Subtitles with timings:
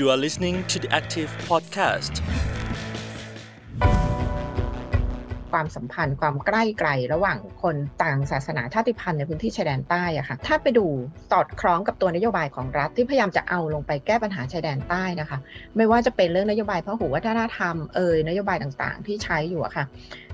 [0.00, 2.14] You are listening to the Active Podcast.
[5.52, 10.86] ความสัมพันธ์ความใกล้ไกลระหว่างคนต่างศาสนาชาติพันธุ์ในพื้นที่ชายแดนใต้อะค่ะ ถ้าไปดู
[11.30, 15.38] สอดคล้องกับตัวนโยบายของรัฐที่พยายามจะเอาลงไปแก้ปัญหาชายแดนใต้นะคะ
[15.76, 19.84] ไม่ว่าจะเป็นเรื่องนโยบายพหุวัฒนธรรมเอ่ยนโยบายต่างๆ ที่ใช้อยู่อะค่ะ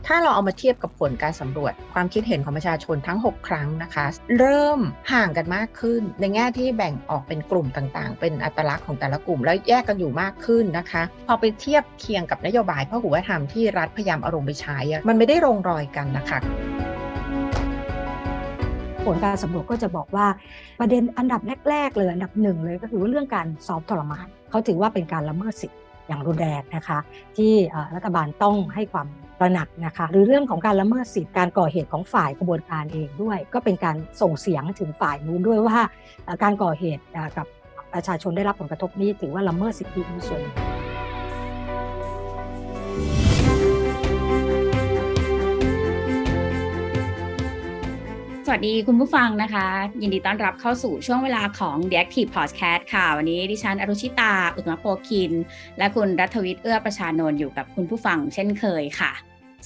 [0.06, 4.06] ถ้าเราเอามาเทียบกับผลการสำรวจ ความคิดเห็นของประชาชนทั้ง 6 ครั้งนะคะ
[4.38, 4.80] เริ่ม
[5.12, 16.38] ห่างกันมากขึ้น ในแง่ที่แบ่งออกเป็นกลุ่มต่างๆ เป็นอัตลักษณ์ของแต่ละกลุ่ม แล้วแยกกันอยู่มากขึ้นนะคะ พอไปเทียบเคียงกับนโยบายพหุวัฒนธรรมที่รัฐพยายามอาลงไปใช้ มันไม่ได้ลงรอยกันนะคะ
[19.04, 20.26] ผลการสำรวจก็จะบอกว่า
[20.80, 21.40] ประเด็นอันดับ
[21.70, 26.98] แรกๆเลยอันดับหนึ่งเลยก็คือเรื่องการซ้อมทรมานเขาถือว่าเป็นการละเมิดสิทธิ์อย่างรุนแรงนะคะ
[27.36, 27.52] ที่
[27.94, 29.06] รัฐบาลต้องให้ความ
[29.40, 35.78] ตระหนักนะคะหรือเรื่องของการละเมิดสิทธิการก่อเหตุของฝ่ายกระบวนการเองด้วย ก็เป็นการส่งเสียงถึงฝ่ายนู้นด้วยว่า
[36.42, 37.02] การก่อเหตุ
[37.36, 37.46] กับ
[37.94, 40.42] ประชาชนได้รับผลกระทบนี้ถือว่าละเมิดสิทธิมนุษยชน
[48.48, 49.66] สวัสดีคุณผู้ฟังนะคะ
[50.02, 55.32] ยินดีต้อนรับเข้าสู่ช่วงเวลาของ The Active Podcast ค่ะ วันนี้ดิฉันอรุชิตา อุตมะโปคิน
[55.78, 59.12] และคุณรัฐวิทย์เอื้อประชานนท์อยู่กับคุณผู้ฟังเช่นเคยค่ะ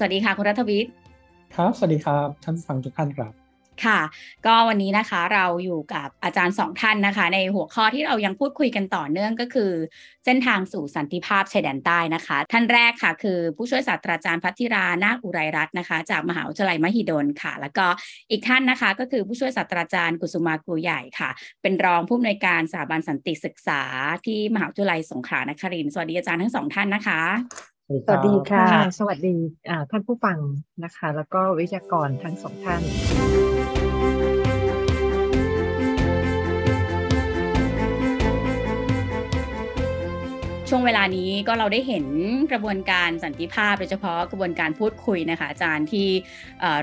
[0.02, 0.92] สวัสดีค่ะคุณรัฐวิทย์
[1.56, 3.32] ครับ สวัสดีครับท่านฟังทุกท่านครับ
[3.84, 4.00] ค่ะ
[4.46, 9.72] ก็วันนี้นะคะเราอยู่กับอาจารย์สองท่านนะคะ ในหัวข้อที่เรายังพูดคุยกันต่อเนื่องก็คือ
[10.24, 17.86] เส้นทางสู่สันติภาพชายแดนใต้นะคะ ท่านแรกค่ะคือผู้ช่วยศาสตราจารย์พัทธิรานาคอุไรรัตน์นะคะ จากมหาวิทยาลัยมหิดลค่ะ แล้วก็
[18.30, 21.30] อีกท่านนะคะ ก็คือผู้ช่วยศาสตราจารย์กุสุมาครูใหญ่ค่ะ
[21.62, 23.82] เป็นรองผู้อำนวยการสถาบันสันติศึกษา
[24.26, 27.20] ที่มหาวิทยาลัยสงขลานครินทร์สวัสดีอาจารย์ทั้งสองท่านนะคะ
[27.90, 28.66] สวัสดีค่ะ
[28.98, 29.36] สวัสดี
[29.90, 30.38] ท่านผู้ฟัง
[30.84, 32.82] นะคะ แล้วก็วิทยากรทั้งสองท่าน
[40.68, 42.06] ช่วงเวลานี้ก็เราได้เห็น
[42.52, 46.08] กระบวนการสันติภาพโดยเฉพาะกระบวนการพูดคุยนะคะอาจารย์ที่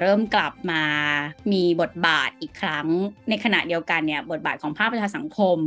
[0.02, 0.84] เริ่มกลับมา
[1.52, 2.88] มีบทบาทอีกครั้ง
[3.30, 5.58] ในขณะเดียวกันเนี่ยบทบาทของภาคประชาสังคม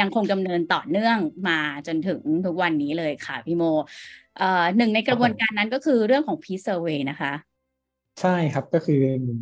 [0.00, 3.64] ยังคงดำเนินต่อเนื่องมาจนถึงทุกวันนี้เลยค่ะพี่โม
[4.76, 7.32] หนึ่งในกระบวนการนั้นก็คือเรื่องของ peace survey นะคะ
[8.20, 9.00] ใช่ครับก็คือ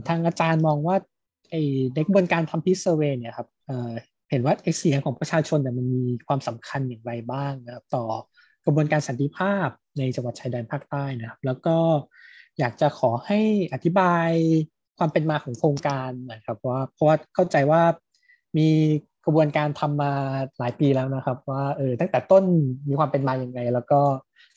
[0.09, 0.97] ทางอาจารย์มองว่า
[1.51, 1.63] ไอ้
[1.95, 3.49] ในกระบวนการทำ peace survey เนี่ยครับ
[4.31, 8.05] เห็นว่าไอเสียงของประชาชนเนี่ยมันมีความสำคัญอย่างไรบ้างนะครับต่อ
[8.65, 11.77] กระบวนการสันติภาพในจังหวัดชายแดนภาคใต้นะครับ แล้วก็
[12.59, 13.41] อยากจะขอให้
[13.73, 14.31] อธิบาย
[14.99, 17.83] ความเป็นมาของโครงการนะครับว่าเพราะว่าเข้าใจว่า
[18.59, 18.69] มี
[19.25, 20.13] กระบวนการทำมา
[20.59, 22.45] หลายปีแล้วนะครับ ว่าเออตั้งแต่ต้น
[22.89, 24.01] มีความเป็นมาอย่างไงแล้วก็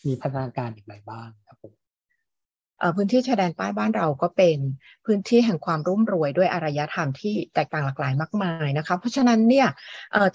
[0.06, 1.74] มีพัฒนาการอย่างไรบ้างครับผม
[2.96, 4.58] พื้นที่ชายแดนใต้บ้านเราก็เป็น
[5.06, 9.68] พื้นที่แห่งความรุ่มรวยด้วยอารยธรรมที่แตกต่างหลากหลายมากมายนะคะ เพราะฉะนั้นเนี่ย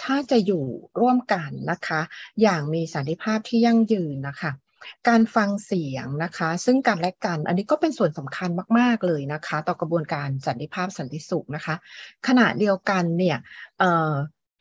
[0.05, 0.65] ถ้าจะอยู่
[1.01, 2.01] ร่วมกันนะคะ
[2.43, 4.51] อย่างมีสันติภาพที่ยั่งยืนนะคะ
[5.09, 11.75] การฟังเสียงนะคะ ซึ่งกันและกัน อันนี้ก็เป็นส่วนสำคัญมาก ๆ เลยนะคะ ต่อกระบวนการสันติภาพสันติสุขนะคะ
[12.27, 13.39] ขณะเดียวกันเนี่ย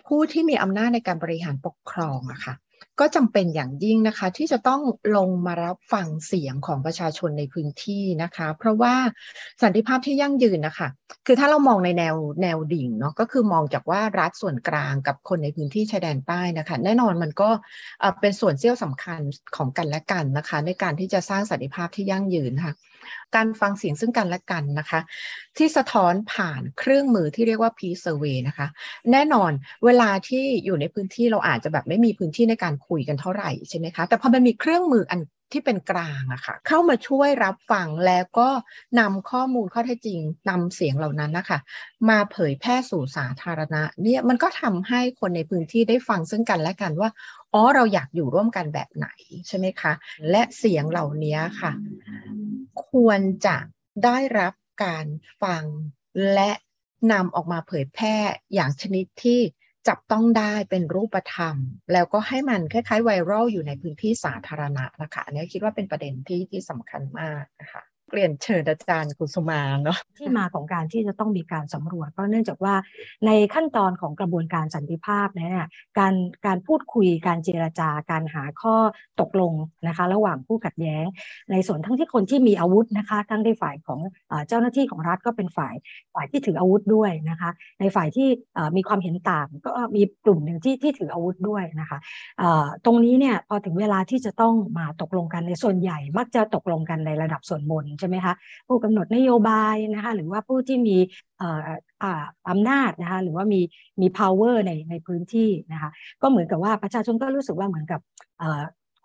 [0.08, 2.54] ผู้ที่มีอำนาจในการบริหารปกครองอะคะ่ะ
[3.00, 4.82] ก็จำเป็นอย่างยิ่งนะคะ ที่จะต้อง
[5.18, 8.96] ลงมารับฟังเสียงของประชาชนในพื้นที่นะคะ เพราะว่า
[9.62, 10.88] สันติภาพที่ยั่งยืนนะคะ
[11.26, 17.50] คือถ้าเรามองในแนวแนวดิ่งเนาะก็คือมองจากว่ารัฐส่วนกลางกับคนในพื้นที่ชายแดนใต้นะคะ แน่นอนมันก็
[18.20, 19.22] เป็นส่วนเสี้ยวสำคัญ
[19.56, 22.74] ของกันและกันนะคะ ในการที่จะสร้างสันติภาพที่ยั่งยืนค่ะ
[23.36, 25.00] การฟังเสียงซึ่งกันและกันนะคะ
[25.58, 28.68] ที่สะท้อนผ่านเครื่องมือที่เรียกว่า peace survey นะคะ
[29.12, 29.52] แน่นอน
[29.86, 35.22] เวลาที่อยู่ในพื้นที่เราอาจจะแบบไม่มีพื้นที่ในการคุยกันเท่าไหร่ใช่ไหมคะแต่พอมันมีเครื่องมืออัน
[35.54, 38.50] ที่เป็นกลางอะคะ่ะเข้ามาช่วยรับฟังแล้วก็
[39.00, 41.60] นำข้อมูลข้อเท็จจริงนำเสียงเหล่านั้นนะคะ
[42.10, 47.10] มาเผยแพร่สู่สาธารณะเนี่ยมันก็ทำให้คนในพื้นที่ได้ฟังซึ่งกันและกันว่า
[47.54, 49.08] อ๋อเราอยากอยู่ร่วมกันแบบไหน
[49.48, 49.94] ใช่ไหมคะ
[50.30, 51.72] และเสียงเหล่านี้ค่ะ
[52.90, 53.58] ควรจะ
[54.04, 55.06] ได้รับการ
[55.44, 55.64] ฟัง
[56.34, 56.52] และ
[57.12, 58.16] นำออกมาเผยแพร่
[58.54, 59.40] อย่างชนิดที่
[59.88, 61.56] จับต้องได้เป็นรูปธรรม
[61.94, 67.84] แล้วก็ให้มันคล้ายๆไวรัลอยู่ในพื้นที่สาธารณะนะคะอันนี้คิดว่าเป็นประเด็นที่ที่สำคัญมากนะคะ
[68.14, 72.76] เรียนเชิญอาจารย์กุสุมาเนาะที่มาของการที่จะต้องมีการสำรวจก็เนื่องจากว่า
[73.26, 75.68] ในขั้นตอนของกระบวนการสันติภาพเนี่ย
[76.00, 76.14] การ
[76.46, 78.76] การพูดคุยการเจรจาการหาข้อ
[79.22, 79.54] ตกลง
[79.88, 81.06] นะคะ ระหว่างผู้ขัดแย้ง
[81.52, 84.00] ในส่วนทั้งที่คนที่มีอาวุธนะคะทั้งในฝ่ายของ
[84.48, 85.76] เจ้าหน้าที่ของรัฐก็เป็นฝ่าย
[86.16, 88.28] ฝ่ายที่ถืออาวุธด้วยนะคะ ในฝ่ายที่
[88.78, 91.98] มีความเห็นต่างก็มีกลุ่มหนึ่งที่ที่ถืออาวุธด้วยนะคะ
[92.86, 98.34] ตรงนี้เนี่ยพอถึงเวลาที่จะต้องมาตกลงกันในส่วนใหญ่มักจะตกลงกันในระดับส่วนบนใช่ไหมคะ
[98.68, 100.98] ผู้กำหนดนโยบายนะคะหรือว่าผู้ที่มี
[102.50, 103.62] อำนาจนะคะหรือว่ามี
[104.02, 105.90] มี power ในในพื้นที่นะคะ
[106.22, 108.00] ก็เหมือนกับว่าประชาชนก็รู้สึกว่าเหมือนกับ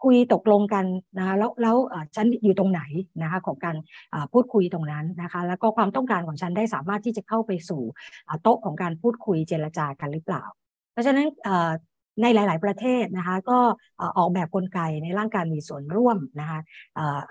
[0.04, 0.84] คุยตกลงกัน
[1.18, 1.76] นะคะแล้วแล้ว
[2.14, 2.82] ฉันอยู่ตรงไหน
[3.22, 3.76] นะคะของการ
[4.32, 7.82] พูดคุยตรงนั้นนะคะแล้วก็ความต้องการของฉันได้สามารถที่จะเข้าไปสู่
[8.42, 10.42] โต๊ะของการพูดคุยเจรจากันหรือเปล่า
[10.92, 11.26] เพราะฉะนั้น
[12.22, 13.58] ในหลาย ๆ ประเทศนะคะก็
[14.18, 16.58] ออกแบบกลไกในร่างการมีส่วนร่วมนะคะ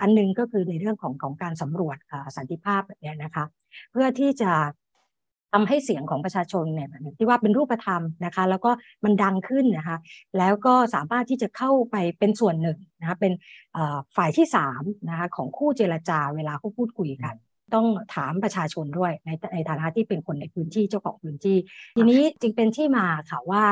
[0.02, 1.98] อันนึงก็คือในเรื่องของของการสำรวจ
[2.38, 3.46] สันติภาพเนี่ยนะคะ
[3.92, 4.52] เพื่อที่จะ
[5.54, 8.72] ทำให้เสียงของประชาชนเนี่ยที่ว่าเป็นรูปธรรมนะคะแล้วก็
[9.04, 9.98] มันดังขึ้นนะคะ
[10.38, 13.34] แล้วก็สามารถที่จะเข้าไปเป็นส่วนหนึ่งนะคะเป็น
[14.18, 17.36] ฝ่ายที่สามนะคะของคู่เจรจาเวลาเขาพูดคุยกัน
[17.74, 17.86] ต้อง
[18.16, 21.58] ถามประชาชนด้วยในในฐานะที่เป็นคนในพื้นที่เจ้าของพื้นที่
[21.96, 23.64] ทีนี้จึงเป็นที่มาค่ะว่า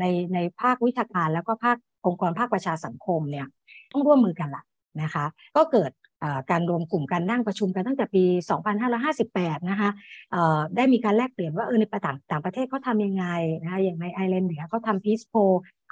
[0.00, 1.76] ในในภาควิชาการแล้วก็ภาค
[2.06, 3.46] องค์กรภาคประชาสังคมเนี่ย
[3.92, 4.62] ต้องร่วมมือกันละ
[5.02, 5.24] นะคะ
[5.56, 5.90] ก็เกิด
[6.50, 8.24] การรวมกลุ่มกันนั่งประชุมกันตั้งแต่ปี
[8.96, 9.90] 2558 นะคะ
[10.76, 13.26] ได้มีการแลกเปลี่ยนว่าเออในต่างต่างประเทศเขาทำยังไง
[13.62, 15.34] นะคะอย่างในไอร์แลนด์เหนือเขาทำพีซโพ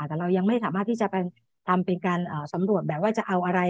[0.06, 1.24] แต่เรายังไม่สามารถที่จะเป็น
[1.68, 2.20] ทำเป็นการ
[2.52, 3.60] สำรวจแบบว่าจะเอาอะไร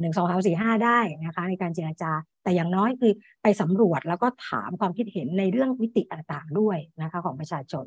[0.00, 2.12] หนึ่งสองสามสี่ห้าได้นะคะในการเจรจา
[2.42, 3.12] แต่อย่างน้อยคือ
[3.42, 7.84] ไปสำรวจแล้วก็ถามความคิดเห็นในเรื่องวิติต่างๆด้วยนะคะของประชาชน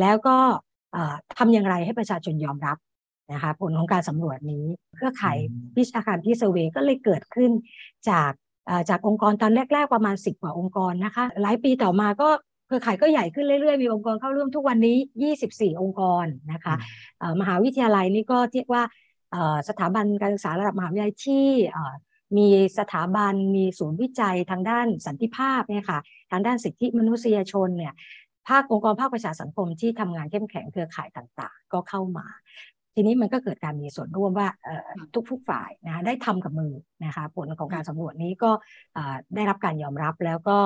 [0.00, 0.36] แล้วก็
[1.38, 2.76] ทำอย่างไรให้ประชาชนยอมรับ
[3.32, 4.64] นะคะผลของการสำรวจนี้
[4.96, 5.38] เครือข่าย
[5.76, 7.50] พิชาการที่เซเวก็เลยเกิดขึ้น
[8.08, 8.32] จาก
[8.90, 12.28] จากองค์กรตอนแรก ๆ ประมาณ 10 กว่าองค์กรนะคะหลายปีต่อมาก็
[12.66, 14.96] เครือข่ายก็ใหญ่ขึ้นเรื่อยๆ มีองค์กรเข้าร่วมทุกวันนี้
[15.36, 16.74] 24 องค์กรนะคะ
[17.40, 18.82] มหาวิทยาลัยนี่ก็เรียกว่า
[19.68, 21.46] สถาบันการศึกษาระดับมหาวิทยาลัยที่
[22.38, 22.48] มี
[22.78, 25.98] สถาบันมีศูนย์วิจัยทางด้านสันติภาพเนี่ยค่ะ
[26.30, 27.94] ทางด้านสิทธิมนุษยชนเนี่ย
[28.48, 32.26] ภาคองค์กรภาคประชาสังคมที่ทำงานเข้มแข็งเครือข่ายต่างๆ ก็เข้ามา
[32.94, 34.48] ทีนี้มันก็เกิดการมีส่วนร่วมว่า
[35.14, 36.72] ทุกทุกฝ่ายนะได้ทำกับมือ
[37.04, 38.50] นะคะผลของการสำรวจนี้ก็
[39.34, 40.56] ได้รับการยอมรับแล้วก็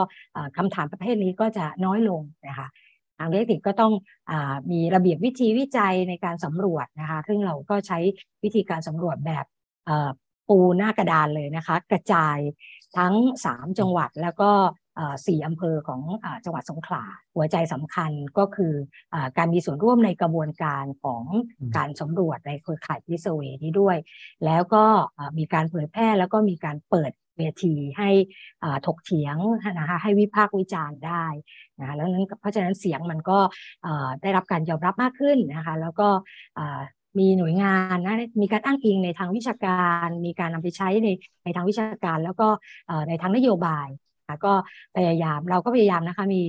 [0.56, 2.68] คำถามประเภทนี้ก็จะน้อยลงนะคะ
[3.18, 3.92] ทางเทคนิคก็ต้อง
[4.30, 4.32] อ
[4.70, 7.98] มีระเบียบวิธีวิจัยในการสำรวจนะคะซึ่งเราก็ใช้
[8.44, 9.46] วิธีการสำรวจแบบ
[10.48, 12.38] ปูหน้ากระดานเลยนะคะ กระจาย
[12.98, 13.14] ทั้ง
[13.46, 14.50] 3 จังหวัดแล้วก็
[15.26, 17.04] สี่อำเภอของอจังหวัดสงขลา
[17.34, 18.74] หัวใจสำคัญก็คือ
[19.14, 21.24] อการมีส่วนร่วมในกระบวนการของ
[21.76, 23.96] การสำรวจในเครือข่ายพิเศษนี้ด้วย
[24.44, 24.84] แล้วก็
[25.38, 28.10] มีการเผยแพร่แล้วก็มีการเปิดเวทีให้
[28.86, 29.36] ถกเถียง
[29.78, 31.24] นะคะให้วิพากษ์วิจารณ์ได้
[31.80, 33.38] นะแล้วนั้นเพราะฉะนั้นเสียงมันก็
[34.22, 36.08] ได้รับการยอมรับมากขึ้นนะคะแล้วก็
[37.18, 41.08] มีหน่วยงานนะมีการอ้างอิงในทางวิชาการ มีการนำไปใช้ใน
[41.44, 42.48] ในทางวิชาการ แล้วก็
[43.08, 43.88] ในทางนโยบาย
[44.44, 44.52] ก็
[44.96, 46.42] พยายามเราก็พยายามนะคะมี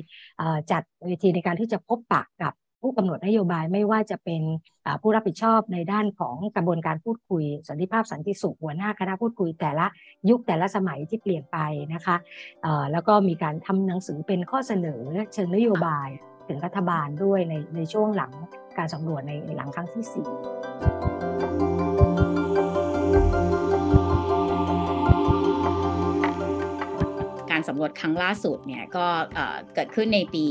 [0.71, 4.41] จัดเวทีในการที่จะพบปะกับผู้กำหนดนโยบายไม่ว่าจะเป็น
[5.01, 9.85] ผู้รับผิดชอบในด้านของกระบวนการพูดคุยสันติภาพสันติสุขหัวหน้าคณะพูดคุยแต่ละ
[10.29, 11.57] ยุคแต่ละสมัยที่เปลี่ยนไป
[11.93, 12.15] นะคะ
[12.91, 15.01] แล้วก็มีการทำหนังสือเป็นข้อเสนอ
[15.33, 16.09] เชิงนโยบาย
[16.47, 18.31] ถึงรัฐบาลด้วยในในช่วงหลัง
[18.77, 20.27] การสำรวจในหลังครั้งที่สี่
[27.67, 29.05] สำรวจครั้งล่าสุดเนี่ยก็
[29.75, 30.45] เกิดขึ้นในปี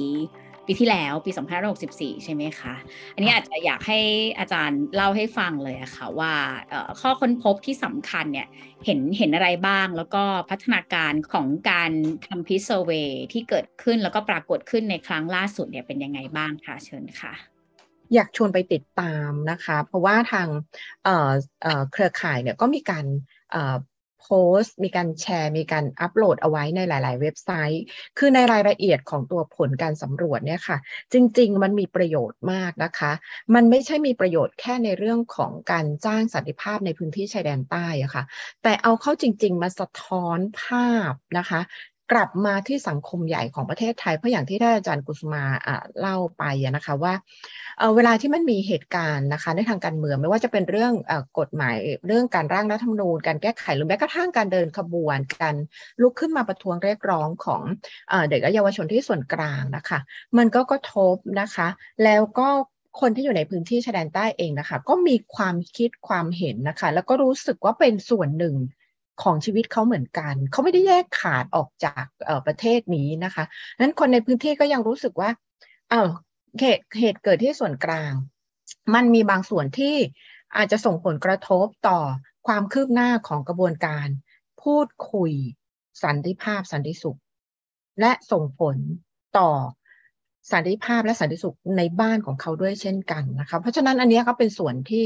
[0.66, 1.30] ปีที่แล้วปี
[1.78, 2.74] 2564 ใช่ไหมคะ
[3.14, 4.00] อันนี้อาจจะอยากให้
[4.38, 6.32] อาจารย์เล่าให้ฟังเลยอะค่ะว่า
[7.00, 8.48] ข้อค้นพบที่สำคัญเนี่ย
[8.84, 11.90] เห็นเห็นอะไรบ้าง แล้วก็พัฒนาการของการ
[12.26, 12.90] ทำพิเซเว
[13.32, 17.32] ที่เกิดขึ้นแล้วก็ปรากฏขึ้นในครั้งล่าสุดเนี่ยเป็นยังไงบ้างคะเชิญค่ะ
[18.14, 20.48] อยากชวนไปติดตามนะคะ เพราะว่าทาง
[21.92, 23.04] เครือข่ายเนี่ยก็มีการ
[24.22, 27.82] โพสต์ มีการแชร์ มีการอัปโหลดเอาไว้ในหลาย ๆ เว็บไซต์
[28.18, 30.78] คือในรายละเอียดของตัวผลการสำรวจเนี่ยค่ะ
[31.12, 33.12] จริง ๆ มันมีประโยชน์มากนะคะ
[33.54, 38.24] มันไม่ใช่มีประโยชน์แค่ในเรื่องของการจ้างสันติภาพในพื้นที่ชายแดนใต้อะค่ะ
[38.62, 41.60] แต่เอาเข้าจริง ๆ มาสะท้อนภาพนะคะ
[42.12, 45.42] กลับมาที่สังคมใหญ่ของประเทศไทย เพราะอย่างที่ท่านอาจารย์กุสมา
[46.00, 46.44] เล่าไป
[46.76, 47.14] นะคะว่า
[47.94, 50.92] เวลาที่มันมีเหตุการณ์นะคะในทางการเมืองไม่ว่าจะเป็นเรื่อง
[51.38, 51.76] กฎหมาย
[52.06, 55.56] เรื่องการร่างรัฐธรรมนูญ การแก้ไขหรือแม้กระทั่งการเดินขบวน การ
[56.00, 57.62] ลุกขึ้นมาประท้วงเรียกร้องของ
[58.30, 59.98] เด็กและเยาวชนที่ส่วนกลางนะคะ
[60.38, 61.68] มันก็กระทบนะคะ
[62.04, 62.48] แล้วก็
[63.00, 68.56] คนที่อยู่ในพื้นที่ชายแดนใต้เองนะคะ ก็มีความคิดความเห็นนะคะ แล้วก็รู้สึกว่าเป็นส่วนหนึ่ง
[69.22, 72.04] ของชีวิตเขาเหมือนกัน เขาไม่ได้แยกขาดออกจาก
[72.46, 73.44] ประเทศนี้นะคะ
[73.80, 75.30] นั้นคนในพื้นที่ก็ยังรู้สึกว่า
[75.90, 76.02] เอ้า
[76.58, 78.12] เหตุเหตุเกิดที่ส่วนกลาง
[78.94, 79.96] มันมีบางส่วนที่
[80.56, 81.98] อาจจะส่งผลกระทบต่อ
[82.46, 84.06] ความคืบหน้าของกระบวนการ
[84.62, 85.32] พูดคุย
[86.02, 87.20] สันติภาพสันติสุข
[88.00, 88.76] และส่งผล
[89.38, 89.50] ต่อ
[90.50, 95.04] สันติภาพและสันติสุขในบ้านของเขาด้วยเช่นกันนะคะเพราะฉะนั้นอันนี้ก็เป็นส่วนที่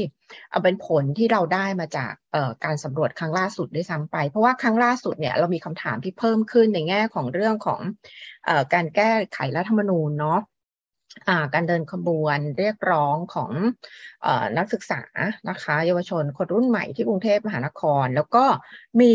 [0.63, 2.13] เป็นผลที่เราได้มาจาก
[2.65, 7.79] การสำรวจครั้งล่าสุดได้ซ้ำไป เพราะว่าครั้งล่าสุดเนี่ยเรามีคำถามที่เพิ่มขึ้นในแง่ของเรื่องของ
[8.47, 10.39] อการแก้ไขรัฐธรรมนูญเนาะ
[11.53, 13.51] การเดินขบวนเรียกร้องของ
[14.25, 14.27] อ
[14.57, 15.01] นักศึกษา
[15.49, 18.45] นะคะเยาวชนคนรุ่นใหม่ที่กรุงเทพมหานคร แล้วก็
[19.01, 19.13] มี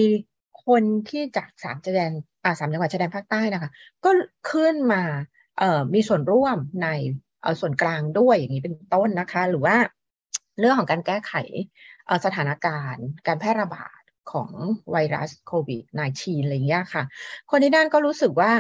[0.66, 3.70] คนที่จากสามจังหวัดสามจังหวัดชายแดนภาคใต้นะคะ
[4.04, 4.10] ก็
[4.50, 5.02] ขึ้นมา
[5.94, 6.88] มีส่วนร่วมใน
[7.60, 9.76] ส่วนกลางด้วยอย่างนี้เป็นต้นนะคะ หรือว่า
[10.60, 11.32] เรื่องของการแก้ไข
[12.24, 14.00] สถานการณ์ การแพร่ระบาด
[14.32, 14.50] ของ
[14.92, 15.82] ไวรัสโควิด
[16.14, 17.02] -19 อะไรเงี้ยค่ะ
[17.50, 18.52] คนที่ด้านก็รู้สึกว่า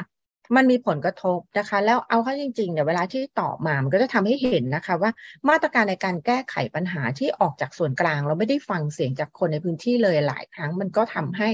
[0.56, 5.10] มันมีผลกระทบนะคะ แล้วเอาเข้าจริงๆเนี่ยเวลาที่ตอบมามันก็จะทำให้เห็นนะคะว่า
[5.48, 11.50] มาตรการในการแก้ไขปัญหาที่ออกจากส่วนกลาง เราไม่ได้ฟังเสียงจากคนในพื้นที่เลยหลายครั้ง มันก็ทำให้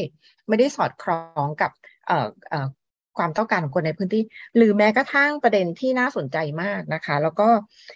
[0.48, 1.70] ไม่ได้สอดคล้องกับ
[3.18, 4.22] ความต้องการของคนในพื้นที่
[4.56, 7.48] หรือแม้กระทั่งประเด็นที่น่าสนใจมากนะคะ แล้วก็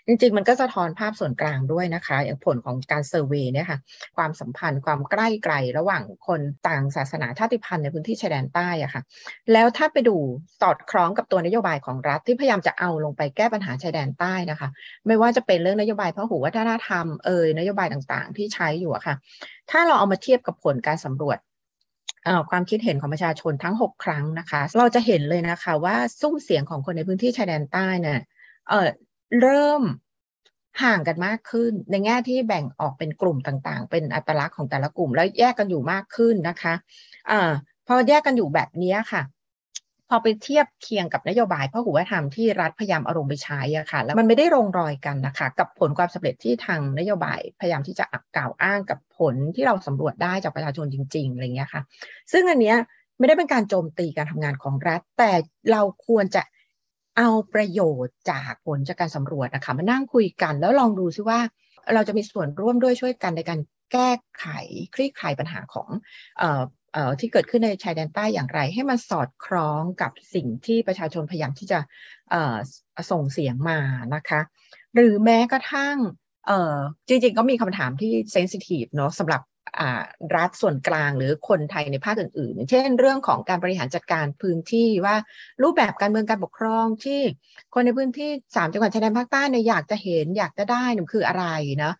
[0.06, 3.78] จริง ๆ มันก็สะท้อนภาพส่วนกลางด้วยนะคะ อย่างผลของการเซอร์เวยเนี่ยค่ะ
[4.16, 9.02] ความสัมพันธ์ความใกล้ไกลระหว่างคนต่างศาสนาชาติพันธุ์ในพื้นที่ชายแดนใต้อะค่ะ
[9.52, 10.16] แล้วถ้าไปดู
[10.60, 14.68] สอดคล้องกับตัวนโยบายของรัฐที่พยายามจะเอาลงไปแก้ปัญหาชายแดนใต้นะคะ
[15.06, 19.14] ไม่ว่าจะเป็นเรื่องนโยบายพหูวัฒนธรรมเอ่ยนโยบายต่างๆ ที่ใช้อยู่อะค่ะ
[19.70, 21.38] ถ้าเราเอามาเทียบกับผลการสำรวจ
[22.50, 28.20] ความคิดเห็นของประชาชนทั้ง 6 ครั้งนะคะ เราจะเห็นเลยนะคะว่าซุ้มเสียงของคนในพื้นที่ชายแดนใต้เนี่ย
[28.68, 29.82] เเริ่ม
[30.82, 36.74] ห่างกันมากขึ้น ในแง่ที่แบ่งออกเป็นกลุ่มต่างๆ เป็นอัตลักษณ์ของแต่ละกลุ่ม แล้วแยกกันอยู่มากขึ้นนะคะ
[37.30, 37.40] อะ
[37.86, 39.22] พอแยกกันอยู่แบบนี้ค่ะ
[40.14, 48.04] พอไปเทียบเคียงกับนโยบายพหุวัฒนธรรมที่รัฐพยายามอารมณ์ไปใช้อะค่ะ แล้วมันไม่ได้ลงรอยกันนะคะ กับผลความสำเร็จที่ทางนโยบายพยายามที่จะ
[48.36, 51.82] กล่าวอ้างกับผลที่เราสำรวจได้จากประชาชนจริงๆอะไรเงี้ยค่ะ
[52.32, 52.76] ซึ่งอันเนี้ย
[53.18, 55.32] ไม่ได้เป็นการโจมตีการทำงานของรัฐ แต่
[55.72, 56.42] เราควรจะ
[57.18, 61.40] เอาประโยชน์จากผลจากการสำรวจนะคะมานั่งคุยกัน แล้วลองดูซิว่า
[61.94, 63.60] เราจะมีส่วนร่วมด้วยช่วยกันในการ
[63.92, 64.46] แก้ไข
[64.94, 65.88] คลี่คลายปัญหาของ
[67.20, 71.78] ที่เกิดขึ้นในชายแดนใต้อย่างไร ให้มันสอดคล้องกับสิ่งที่ประชาชนพยายามที่จะ
[73.10, 73.78] ส่งเสียงมา
[74.14, 74.40] นะคะ
[74.94, 75.96] หรือแม้กระทั่ง
[77.08, 79.42] จริงๆ ก็มีคำถามที่เซนซิทีฟเนาะสำหรับ
[80.36, 85.16] รัฐส่วนกลางหรือคนไทยในภาคอื่น ๆ เช่นเรื่องของการบริหารจัดการพื้นที่ว่า
[85.62, 87.20] รูปแบบการเมืองการปกครองที่
[87.74, 91.44] คนในพื้นที่สามจังหวัดชายแดนภาคใต้เนี่ยอยากจะเห็นอยากจะได้นั่นคืออะไร
[91.84, 91.92] นะ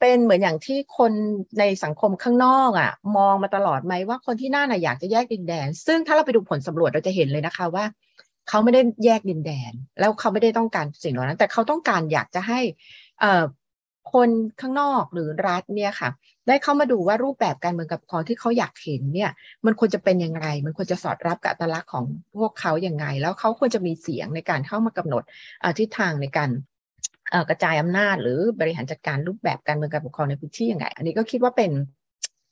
[0.00, 1.12] เป็นเหมือนอย่างที่คน
[1.58, 7.84] ในสังคมข้างนอกอะ่ะ มองมาตลอดไหมว่าคนที่น่าน่ะอยากจะแยกดินแดน ซึ่งถ้าเราไปดูผลสำรวจเราจะเห็นเลยนะคะว่า
[8.48, 12.60] เขาไม่ได้แยกดินแดน แล้วเขาไม่ได้ต้องการสิ่งเหล่านั้น แต่เขาต้องการอยากจะให้
[14.12, 16.10] คนข้างนอกหรือรัฐเนี่ยค่ะ
[16.48, 19.30] ได้เข้ามาดูว่ารูปแบบการเมืองกับคองที่เขาอยากเห็นเนี่ย
[19.66, 22.04] มันควรจะเป็นยังไง มันควรจะสอดรับกับอัตลักษณ์ของ
[22.38, 25.22] พวกเขาอย่างไง แล้วเขาควรจะมีเสียงในการเข้ามากำหนด
[25.78, 26.50] ทิศทางในการ
[27.48, 31.72] กระจายอำนาจหรือบริหารจัดการรูปแบบการเมืองการปกครองในพื้นที่ยังไง อันนี้ก็คิดว่าเป็น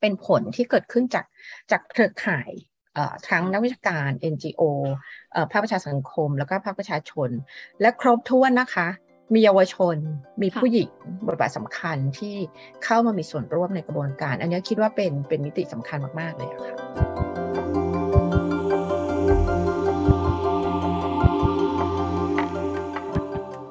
[0.01, 1.25] เป็นผลที่เกิดขึ้นจาก
[1.71, 2.51] จากเครือข่าย
[3.29, 4.63] ทั้งนักวิชาการ NGO
[5.51, 7.29] ภาคประชาสังคม แล้วก็ภาคประชาชน
[7.81, 8.89] และครบถ้วนนะคะ
[9.35, 9.97] มีเยาวชน
[10.43, 10.91] มีผู้หญิง
[11.27, 12.35] บทบาทสำคัญที่
[12.85, 17.16] เข้ามามีส่วนร่วมในกระบวนการ อันนี้คิดว่าเป็นเป็นมิติสำคัญมาก ๆ เลยค่ะ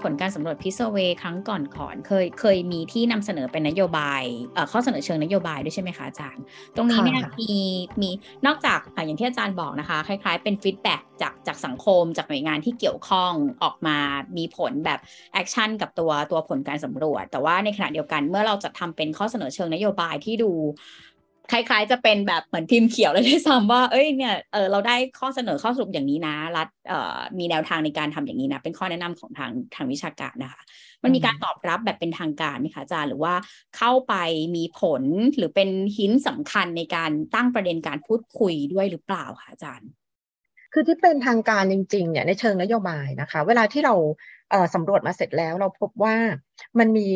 [0.05, 4.23] ผลการสำรวจพิเศเวครั้งก่อนขอนเคยเคยมีที่นำเสนอเป็นนโยบาย
[4.71, 6.43] ข้อเสนอเชิงนโยบายด้วยใช่ไหมคะอาจารย์
[6.75, 7.53] ตรงนี้เนี่ยมี
[8.01, 8.09] มี
[8.45, 13.31] นอกจากอย่างที่อาจารย์บอกนะคะ คล้าย ๆ เป็น feedback จากจากสังคมจากหน่วยงานที่เกี่ยวข้อง
[13.63, 13.97] ออกมา
[14.37, 14.99] มีผลแบบ
[15.33, 20.51] action กับตัวตัวผลการสำรวจ แต่ว่าในขณะเดียวกันเมื่อเราจะทำเป็นข้อเสนอเชิงนโยบายที่ดู
[21.51, 30.61] คล้ายๆ จะเป็นแบบเหมือนพิมพ์เขียวเลยด้วยซ้ำว่า เอ้ยเนี่ยเออเราได้ข้อเสนอข้อสรุปอย่างนี้นะ รัฐเอ่อมีแนวทางในการทำอย่างนี้นะ เป็นข้อแนะนำของทางทางวิชาการนะคะ
[31.03, 33.33] มันมีการตอบรับแบบเป็นทางการไหมคะอาจารย์หรือว่า
[33.77, 34.13] เข้าไป
[34.55, 35.03] มีผล
[35.37, 39.89] หรือเป็นหินสำคัญในการตั้งประเด็นการพูดคุยด้วยหรือเปล่าคะอาจารย์
[40.73, 43.95] คือที่เป็นทางการจริงๆเนี่ยในเชิงนโยบายนะคะ เวลาที่เรา
[44.73, 46.15] สำรวจมาเสร็จแล้วเราพบว่า
[46.79, 47.07] มันมี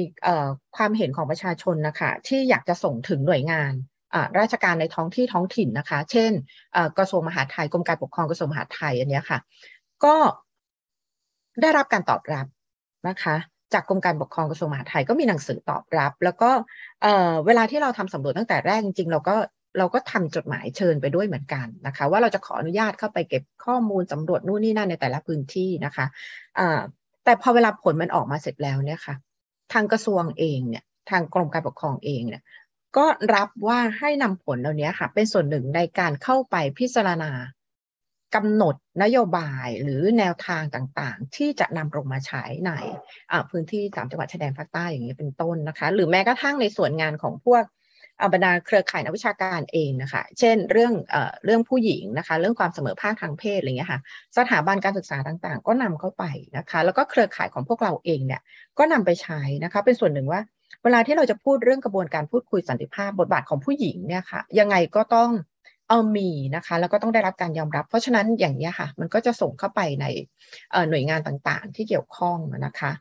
[0.76, 3.74] ความเห็นของประชาชนนะคะที่อยากจะส่งถึงหน่วยงาน
[4.40, 6.32] ราชการในท้องที่ท้องถิ่นนะคะ เช่น
[6.98, 9.40] กระทรวงมหาดไทยกรมการปกครองกระทรวงมหาดไทยอันนี้ค่ะ
[10.06, 10.16] ก็
[11.62, 12.46] ได้รับการตอบรับ
[13.08, 13.36] นะคะ
[13.74, 16.50] จากกรมการปกครองกระทรวงมหาดไทยก็มีหนังสือตอบรับ แล้วก็
[17.46, 19.36] เวลาที่เราทำสำรวจตั้งแต่แรกจริงๆเราก็
[19.78, 26.06] เราก็ทำจดหมายเชิญไปด้วยเหมือนกันนะคะ ว่าเราจะขออนุญาตเข้าไปเก็บข้อมูลสำรวจนู่นนี่นั่นในแต่ละพื้นที่นะคะ
[27.24, 29.16] แต่พอเวลาผลมันออกมาเสร็จแล้วเนี่ยค่ะ
[29.74, 32.44] ทางกระทรวงเองเนี่ยทางกรมการปกครองเองเนี่ย
[32.98, 33.06] ก็
[33.36, 37.32] รับว่าให้นำผลเหล่านี้ค่ะ เป็นส่วนหนึ่งในการเข้าไปพิจารณา
[38.36, 42.72] กำหนดนโยบายหรือแนวทางต่างๆ ที่จะนำลงมาใช้ใน
[43.50, 47.64] พื้นที่สามจังหวัดชายแดนภาคใต้อย่างนี้เป็นต้นนะคะ หรือแม้กระทั่งในส่วนงานของพวก
[48.34, 50.94] บรรดาเครือข่ายนักวิชาการเองนะคะ เช่นเรื่อง
[51.46, 54.00] เรื่องผู้หญิงนะคะ เรื่องความเสมอภาคทางเพศอะไรเงี้ยค่ะ
[54.38, 56.24] สถาบันการศึกษาต่างๆ ก็นำเข้าไป
[56.58, 58.42] นะคะ แล้วก็เครือข่ายของพวกเราเองเนี่ย
[58.78, 60.42] ก็นำไปใช้นะคะ เป็นส่วนหนึ่งว่า
[60.84, 65.30] เวลาที่เราจะพูดเรื่องกระบวนการพูดคุยสันติภาพบทบาทของผู้หญิงเนี่ยค่ะ ยังไงก็ต้อง
[65.90, 70.06] เอามีนะคะแล้วก็ต้องได้รับการยอมรับ เพราะฉะนั้นอย่างนี้ค่ะ มันก็จะส่งเข้าไปใน
[70.90, 72.92] หน่วยงานต่างๆ ที่เกี่ยวข้องนะคะ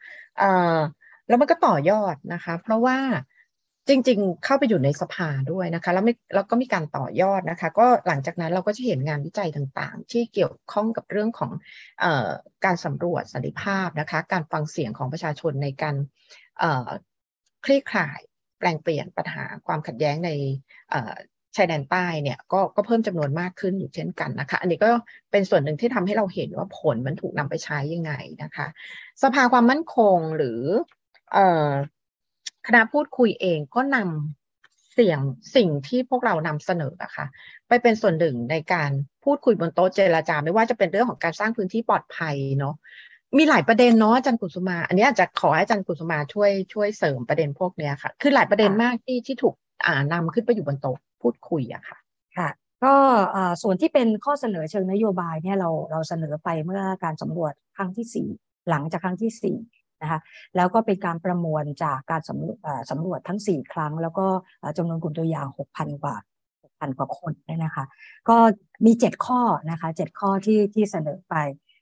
[1.28, 2.98] แล้วมันก็ต่อยอดนะคะ เพราะว่า
[3.88, 11.52] จริง ๆ เข้าไปอยู่ในสภาด้วยนะคะแล้วไม่แล้วก็มีการต่อยอดนะคะ ก็หลังจากนั้นเราก็จะเห็นงานวิจัยต่างๆ ที่เกี่ยวข้องกับเรื่องของ
[12.02, 12.04] อ
[12.64, 15.94] การสำรวจสันติภาพนะคะ การฟังเสียงของประชาชนในการ
[17.64, 18.20] คลี่คลาย
[18.58, 20.30] แปลงเปลี่ยนปัญหาความขัดแย้งใน
[21.56, 24.90] ชายแดนใต้เนี่ยก็ก็เพิ่มจำนวนมากขึ้นอยู่เช่นกันนะคะ อันนี้ก็
[25.30, 28.12] เป็นส่วนหนึ่งที่ทำให้เราเห็นว่าผลมันถูกนำไปใช้ยังไง
[28.42, 28.66] นะคะ
[29.22, 30.60] สภาความมั่นคงหรือ
[32.66, 35.20] คณะพูดคุยเองก็นำเสียง
[35.56, 37.26] สิ่งที่พวกเรานำเสนอนะคะ
[37.68, 38.90] ไปเป็นส่วนหนึ่งในการ
[39.24, 42.74] พูดคุยบนโต๊ะเจรจา ไม่ว่าจะเป็นเรื่องของการสร้างพื้นที่ปลอดภัยเนาะ
[43.36, 49.54] มีหลายประเด็นเนาะอาจารย์กุสุมา อันนี้อาจจะขอให้อาจารย์กุสุมาช่วยช่วยเสริมประเด็นพวกนี้ค่ะ คือหลายประเด็นมากที่ที่ถูก
[49.86, 51.98] อ่านำขึ้นไปอยู่บนโต๊ะพูดคุยอะค่ะ
[52.36, 52.48] ค่ะ
[52.84, 52.94] ก็
[53.62, 58.28] ส่วนที่เป็นข้อเสนอเชิงนโยบายเนี่ยเราเราเสนอไปเมื่อการสำรวจครั้งที่สี่
[58.70, 59.56] หลังจากครั้งที่สี่
[60.02, 60.20] นะคะ
[60.56, 62.56] แล้วก็เป็นการประมวลจากการสำรวจ
[62.90, 64.26] สำรวจทั้ง 4 ครั้ง แล้วก็
[64.76, 66.16] จำนวนกลุ่มตัวอย่าง 6,000 กว่า
[66.52, 67.84] 6,000 กว่าคนเนี่ยนะคะ
[68.28, 68.36] ก็
[68.86, 71.34] มี 7 ข้อนะคะ7ข้อที่ที่เสนอไป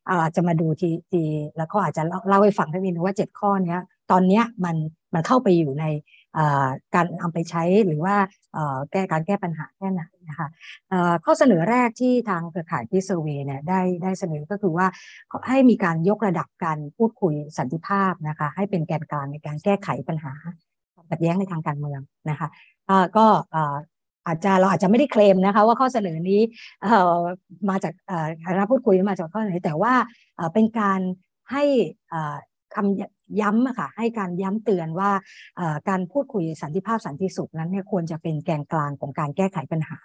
[0.09, 1.23] อาจจะมาดูทีที
[1.59, 3.79] แล้วก็อาจจะเล่าให้ฟังท่านนิดนึงว่า 7 ข้อนี้
[4.11, 4.77] ตอนนี้มัน
[5.15, 5.85] มันเข้าไปอยู่ใน
[6.95, 8.17] การเอาไปใช้หรือว่า
[8.93, 10.49] แก้การแก้ปัญหาแค่ไหนนะคะ
[11.25, 14.87] ข้อเสนอแรกที่ทางเครือข่ายที่เซอร์เวยเนี่ยได้ได้เสนอก็คือว่า
[15.49, 20.33] ให้มีการยกระดับการพูดคุยสันติภาพนะคะให้เป็นแกนกลางในการแก้ไขปัญหา
[21.11, 22.49] ขัดแย้งในทางการเมืองนะคะ
[23.17, 23.27] ก็
[24.27, 26.41] อาจจะเราอาจจะไม่ได้เคลมนะคะว่าข้อเสนอนี้
[27.71, 27.93] มาจาก
[28.47, 29.95] คณะพูดคุยมาจากข้อไหนแต่ว่า
[30.55, 31.01] เป็นการ
[31.53, 31.65] ให้
[32.75, 35.11] คำย้ำค่ะให้การย้ำเตือนว่า
[35.89, 39.99] การพูดคุยสันติภาพสันติสุขนั้นเนี่ยควรจะเป็นแกนกลางของการแก้ไขปัญหา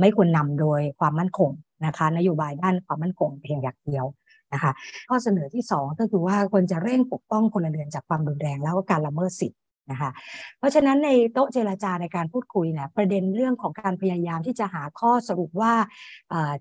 [0.00, 1.50] ไม่ควรนำโดยความมั่นคง
[1.86, 4.06] นะคะนโยบายด้านความมั่นคงเพียงอย่างเดียว
[4.52, 4.72] นะคะ
[5.08, 9.58] ข้อเสนอที่ 2 ก็คือว่าควรจะเร่งปกป้องพลเรือนจากความรุนแรงแล้วก็การละเมิดสิทธิ
[9.90, 10.10] นะคะ
[10.58, 15.72] เพราะฉะนั้นในโต๊ะเจรจาในการพูดคุยเนี่ยประเด็นเรื่องของการพยายามที่จะหาข้อสรุปว่า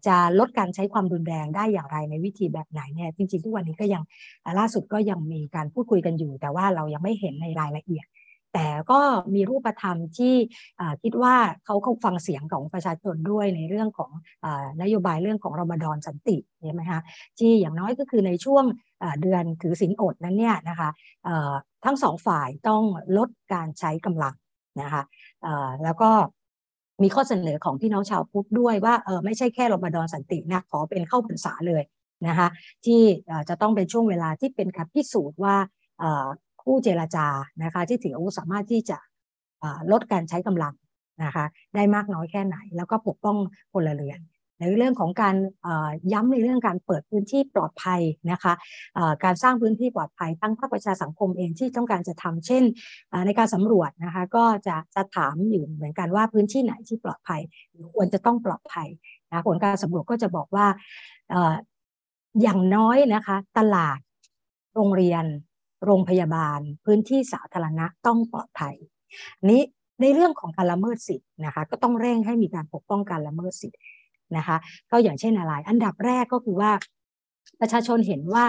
[0.07, 4.03] จะลดการใช้ความรุนแรงได้อย่างไรในวิธีแบบไหนเนี่ยจริงๆทุกวันนี้ก็ยัง
[4.59, 8.05] ล่าสุดก็ยังมีการพูดคุยกันอยู่ แต่ว่าเรายังไม่เห็นในรายละเอียด
[8.53, 8.99] แต่ก็
[9.35, 10.35] มีรูปธรรมที่
[11.03, 11.35] คิดว่า
[11.65, 14.11] เขาเขาฟังเสียงของประชาชนด้วยในเรื่องของ
[14.81, 17.01] นโยบายเรื่องของรมฎอนสันติใช่ไหมคะ
[17.39, 18.63] ที่อย่างน้อยก็คือในช่วง
[19.21, 20.89] เดือนถือศีลอดนั้นเนี่ยนะคะ
[21.85, 22.83] ทั้งสองฝ่ายต้อง
[23.17, 24.35] ลดการใช้กำลัง
[24.81, 25.03] นะคะ
[25.83, 26.11] แล้วก็
[27.03, 31.83] มีข้อเสนอของพี่น้องชาวพุทธด้วยว่าเออไม่ใช่แค่รมฎอนสันตินะขอเป็นเข้าพรรษาเลย
[32.27, 32.47] นะคะ
[32.85, 33.01] ที่
[33.49, 35.55] จะต้องเป็นช่วงเวลาที่เป็นการพิสูจน์ว่า
[36.65, 37.27] ผู้เจรจา
[37.63, 38.97] นะคะ ที่ถืออาวุธสามารถที่จะ
[39.91, 40.73] ลดการใช้กำลัง
[41.23, 41.45] นะคะ
[41.75, 43.37] ได้มากน้อยแค่ไหน แล้วก็ปกป้อง
[43.73, 44.19] พลเรือน
[44.59, 45.35] ในเรื่องของการ
[46.13, 48.53] ย้ำในเรื่องการเปิดพื้นที่ปลอดภัยนะคะ
[49.23, 52.63] การสร้างพื้นที่ปลอดภัยตั้งภาคประชาสังคมเองที่ต้องการจะทำเช่น
[53.25, 58.87] ในการสำรวจนะคะก็จะจะถามอยู่เหมือนกันว่าพื้นที่ไหนที่ปลอดภัยหรือควรจะต้องปลอดภัย
[59.31, 60.65] นะผลการสำรวจก็จะบอกว่า
[62.41, 63.99] อย่างน้อยนะคะ ตลาด
[64.75, 65.23] โรงเรียน
[65.85, 68.75] โรงพยาบาล พื้นที่สาธารณะต้องปลอดภัย
[69.49, 69.61] นี้
[70.01, 73.79] ในเรื่องของการละเมิดสิทธิ์นะคะก็ต้องเร่งให้มีการปกป้องการละเมิดสิทธิ์
[74.37, 74.57] นะคะ
[74.91, 76.71] ก็อย่างเช่นอะไร อันดับแรกก็คือว่า
[77.61, 78.45] ประชาชนเห็นว่า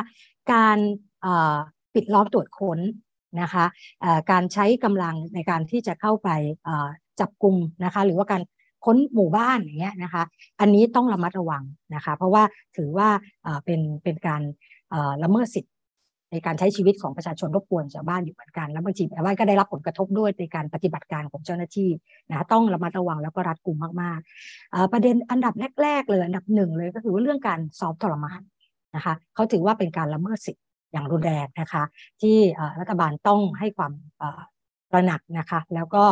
[0.53, 0.79] การ
[1.95, 2.79] ปิดล้อมตรวจค้น
[3.41, 3.65] นะคะ
[4.31, 6.29] การใช้กำลังในการที่จะเข้าไป
[7.21, 8.43] จับกลุ่มนะคะหรือว่าการ
[8.85, 10.23] ค้นหมู่บ้านอย่างเงี้ยนะคะ
[10.61, 11.63] อันนี้ต้องระมัดระวัง
[11.95, 12.43] นะคะเพราะว่า
[12.77, 13.09] ถือว่า
[13.65, 14.43] เป็นเป็นการ
[15.23, 15.72] ละเมิดสิทธิ
[16.33, 21.91] ในการใช้ชีวิตของประชาชนรบกวนชาวบ้านอยู่เหมือนกัน แล้วบางทีชาวบ้านก็ได้รับผลกระทบด้วยในการปฏิบัติการของเจ้าหน้าที่
[22.31, 28.41] นะต้องระมัดระวังแล้วก็รัดกุมมากๆ ประเด็นอันดับแรก ๆ เลย อันดับหนึ่งเลยก็คือว่าเรื่องการสอบทรมาน
[28.97, 31.83] นะคะเขาถือว่าเป็นการละเมิดสิทธิ์อย่างรุนแรงนะคะ
[32.23, 32.37] ที่
[32.81, 33.93] รัฐบาลต้องให้ความ
[34.95, 36.03] ระหนักนะคะ แล้วก็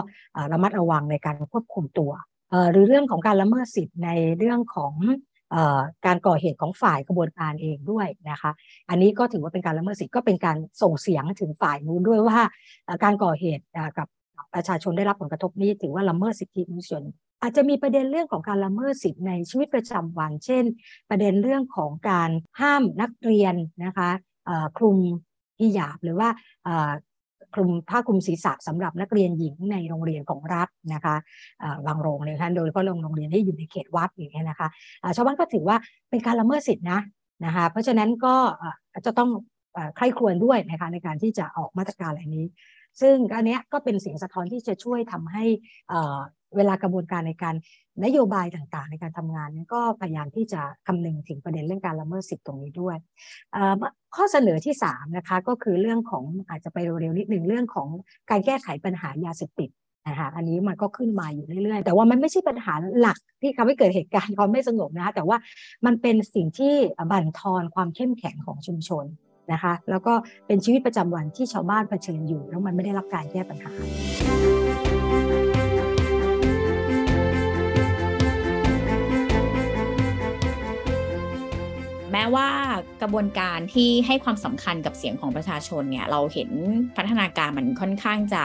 [0.52, 2.12] ระมัดระวังในการควบคุมตัว
[2.72, 4.92] หรือเรื่องของการละเมิดสิทธิ์ในเรื่องของ
[6.06, 8.50] การก่อเหตุของฝ่ายกระบวนการเองด้วยนะคะ
[8.90, 12.40] อันนี้ก็ถือว่าเป็นการละเมิดสิทธิ์ก็เป็นการส่งเสียงถึงฝ่ายนู้นด้วยว่า
[13.04, 13.64] การก่อเหตุ
[13.98, 14.08] กับ
[14.54, 17.02] ประชาชนได้รับผลกระทบนี้ถือว่าละเมิดสิทธิมนุษยชน
[17.42, 20.64] อาจจะมีประเด็นเรื่องของการละเมิดสิทธิ์ในชีวิตประจำวัน เช่น
[21.10, 24.10] ประเด็นเรื่องของการห้ามนักเรียนนะคะ
[24.78, 24.98] คลุม
[25.60, 26.28] ฮิญาบหรือว่า
[27.54, 31.16] คลุมผ้าคลุมศีรษะสำหรับนักเรียนหญิงในโรงเรียนของรัฐนะคะ
[31.86, 34.68] บางโรงเรียนโดยเฉพาะโรงเรียนที่อยู่ในเขตวัดอย่างเงี้ยนะคะ
[35.16, 35.76] ชาวบ้านก็ถือว่า
[36.10, 37.00] เป็นการละเมิดสิทธินะ
[37.44, 38.36] นะคะเพราะฉะนั้นก็
[39.06, 39.30] จะต้อง
[39.96, 42.46] ใคร่ครวญด้วยนะคะในการที่จะออกมาตรการอะไรนี้
[43.00, 45.44] ซึ่งอันนี้ก็เป็นเสียงสะท้อนที่จะช่วยทำให้
[46.56, 47.54] เวลากระบวนการในการ
[48.04, 52.96] นโยบายต่างๆ ในการทำงานนี้ก็พยายามที่จะคำนึงถึงประเด็นเรื่องการละเมิดสิทธิ์ตรงนี้ด้วย
[54.14, 57.88] ข้อเสนอที่3นะคะก็คือเรื่องของอาจจะไปเร็วๆนิดหนึ่งเรื่องของ
[58.30, 59.70] การแก้ไขปัญหายาเสพติด
[60.08, 65.36] นะคะอันนี้มันก็ขึ้นมาอยู่เรื่อยๆ แต่ว่ามันไม่ใช่ปัญหาหลักที่ทำให้เกิดเหตุการณ์ความไม่สงบนะคะแต่ว่า
[65.86, 66.74] มันเป็นสิ่งที่
[67.10, 69.04] บั่นทอนความเข้มแข็งของชุมชน
[69.52, 70.12] นะคะ แล้วก็
[70.46, 73.72] เป็นชีวิตประจำวันที่ชาวบ้านเผชิญอยู่ แล้วมันไม่ได้รับการแก้ปัญหา
[82.20, 82.48] ม้ว่า
[83.02, 86.50] กระบวนการที่ให้ความสำคัญกับเสียงของประชาชนเนี่ยเราเห็น
[86.96, 88.44] พัฒนาการมันค่อนข้างจะ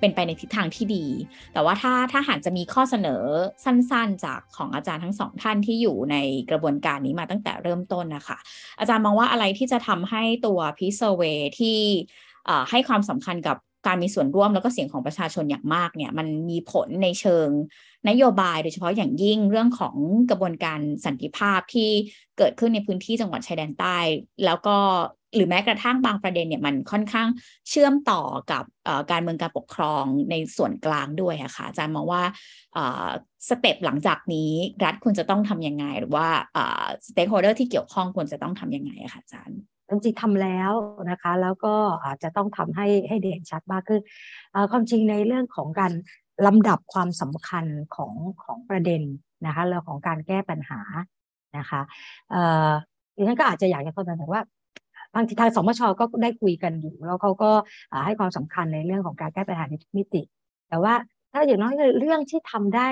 [0.00, 1.06] เป็นไปในทิศทางที่ดี
[1.52, 3.22] แต่ว่าถ้าถ้าหากจะมีข้อเสนอ
[3.64, 6.16] สั้นๆ จากของอาจารย์ทั้งสองท่านที่อยู่ใน
[6.50, 8.38] กระบวนการนี้มาตั้งแต่เริ่มต้นนะคะ
[8.78, 11.22] อาจารย์มองว่าอะไรที่จะทำให้ตัวพิเซเว
[11.58, 11.78] ที่
[12.70, 13.56] ให้ความสำคัญกับ
[13.86, 17.48] การมีส่วนร่วมแล้วก็เสียงของประชาชนอย่างมากเนี่ยมันมีผลในเชิง
[18.08, 19.96] นโยบายโดยเฉพาะอย่างยิ่งเรื่องของ
[20.30, 21.90] กระบวนการสันติภาพที่
[22.38, 23.98] เกิดขึ้นในพื้นที่จังหวัดชายแดนใต้
[24.44, 24.76] แล้วก็
[25.34, 27.28] หรือแม้กระทั่งบางประเด็นเนี่ยมันค่อนข้าง
[27.68, 28.64] เชื่อมต่อกับ
[29.10, 32.22] การเมืองการปกครองในส่วนกลางด้วยะค่ะอาจารย์มองว่า
[33.48, 34.52] step หลังจากนี้
[34.84, 36.28] รัฐควรจะต้องทำยังไง หรือว่า
[37.06, 39.60] stakeholder ที่เกี่ยวข้องควรจะต้องทำยังไงอะค่ะอาจารย์
[39.90, 40.72] จริงๆทำแล้ว
[41.10, 44.00] นะคะ แล้วก็อาจจะต้องทำให้ให้เด่นชัดมากขึ้น
[44.70, 45.92] ความจริงในเรื่องของการ
[46.46, 47.64] ลำดับความสำคัญ
[47.96, 49.02] ของของประเด็น
[49.46, 50.80] นะคะเรื่องของการแก้ปัญหา
[51.58, 51.80] นะคะ
[53.16, 54.42] ดิฉันก็อาจจะอยากจะเสนอว่า
[55.14, 57.50] บางทีทางสมชก็ได้คุยกันอยู่ แล้วเขาก็
[58.06, 60.22] ให้ความสำคัญในเรื่องของการแก้ปัญหาในทุกมิติ
[60.68, 60.94] แต่ว่า
[61.32, 62.88] ถ้าอย่างน้อยเรื่องที่ทำได้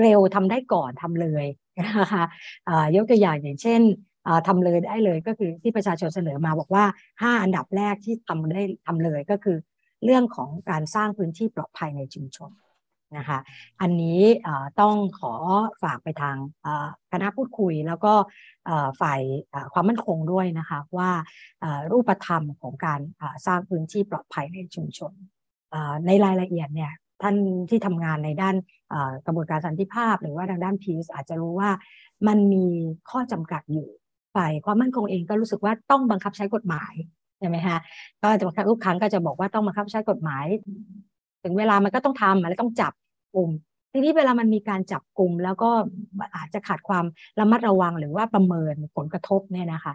[0.00, 1.46] เร็วทำได้ก่อนทำเลย
[1.80, 2.24] นะคะ
[2.96, 3.80] ยกตัวอย่างอย่างเช่น
[4.48, 6.84] ทำเลยได้เลยก็คือที่ประชาชนเสนอมาบอกว่า
[7.22, 9.56] 5 อันดับแรกที่ทำได้ทำเลยก็คือ
[10.04, 12.50] เรื่องของการสร้างพื้นที่ปลอดภัยในชุมชน
[13.18, 13.38] นะคะ
[13.80, 14.20] อันนี้
[14.80, 15.34] ต้องขอ
[15.82, 16.36] ฝากไปทาง
[17.12, 18.12] คณะพูดคุยแล้วก็
[19.00, 19.20] ฝ่าย
[19.72, 21.10] ความมั่นคงด้วยนะคะว่า
[21.92, 23.00] รูปธรรมของการ
[23.46, 25.12] สร้างพื้นที่ปลอดภัยในชุมชน
[26.06, 27.36] ในรายละเอียดเนี่ยท่าน
[27.70, 28.54] ที่ทำงานในด้าน
[29.26, 31.70] กระบวนการสันติภาพ หรือว่าทางด้านพีซอาจจะรู้ว่า
[32.28, 32.66] มันมี
[33.10, 33.88] ข้อจำกัดอยู่
[34.34, 36.92] ฝ่ายความมั่นคงเองก็รู้สึกว่าต้องบังคับใช้กฎหมาย
[37.44, 37.78] ช่ไหมคะ
[38.22, 40.46] ก็จะทุกครั้งก็จะบอกว่าต้องบังคับใช้กฎหมาย
[41.42, 42.92] ถึงเวลามันก็ต้องทำแล้วต้องจับ
[43.34, 43.50] กลุ่ม
[43.92, 45.70] ทีนี้เวลามันมีการจับกลุ่ม แล้วก็
[46.36, 47.04] อาจจะขาดความ
[47.40, 49.92] ระมัดระวังหรือว่าประเมินผลกระทบเนี่ยนะคะ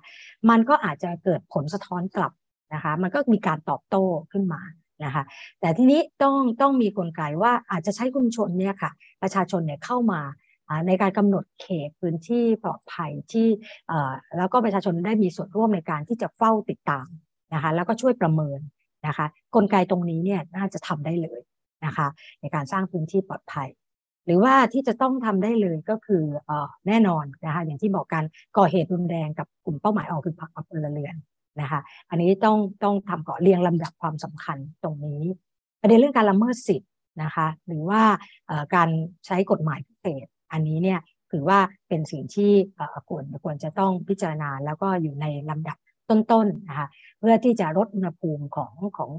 [0.50, 2.32] มันก็อาจจะเกิดผลสะท้อนกลับ
[2.74, 4.62] นะคะ มันก็มีการตอบโต้ขึ้นมา
[5.04, 5.24] นะคะ
[5.60, 10.22] แต่ทีนี้ต้องต้องมีกลไกว่าอาจจะใช้ชุมชนเนี่ยค่ะ ประชาชนเนี่ยเข้ามา
[10.88, 13.48] ในการกำหนดเขตพื้นที่ปลอดภัยที่
[14.38, 17.08] แล้วก็ประชาชนได้มีส่วนร่วมในการที่จะเฝ้าติดตาม
[17.54, 18.60] นะคะแล้วก็ช่วยประเมิน
[19.08, 21.42] นะคะกลไกตรงนี้เนี่ยน่าจะทำได้เลย
[21.86, 22.08] นะคะ
[22.42, 23.70] ในการสร้างพื้นที่ปลอดภัย
[24.26, 26.24] หรือว่าที่จะต้องทำได้เลยก็คือ
[26.88, 28.24] แน่นอนนะคะอย่างที่บอกกัน
[28.58, 31.16] ก่อเหตุรุนแรงกับกลุ่มเป้าหมายออกคือพรรคพลเรือน
[31.62, 35.22] นะคะอันนี้ต้องต้องทำก่อเรียงลำดับความสำคัญตรงนี้
[35.82, 36.92] ประเด็นเรื่องการละเมิดสิทธิ์
[37.24, 38.02] นะคะหรือว่า
[38.76, 38.90] การ
[39.26, 41.00] ใช้กฎหมายพิเศษ อันนี้เนี่ย
[41.32, 42.52] ถือว่าเป็นสิ่งที่
[43.08, 45.78] ควรควรจะต้องพิจารณาแล้วก็อยู่ในลำดับ
[46.10, 46.88] ต้นๆนะคะ
[47.20, 49.12] เพื่อที่จะลดอุณหภูมิของของ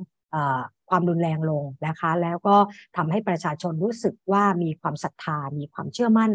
[0.90, 2.56] ความรุนแรงลงนะคะแล้วก็
[2.96, 6.32] ทำให้ประชาชนรู้สึกว่ามีความศรัทธา มีความเชื่อมั่น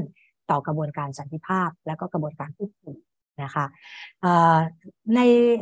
[0.50, 2.96] ต่อกระบวนการสันติภาพ และก็กระบวนการพูดคุย
[3.44, 3.66] นะคะ
[5.16, 5.22] ใน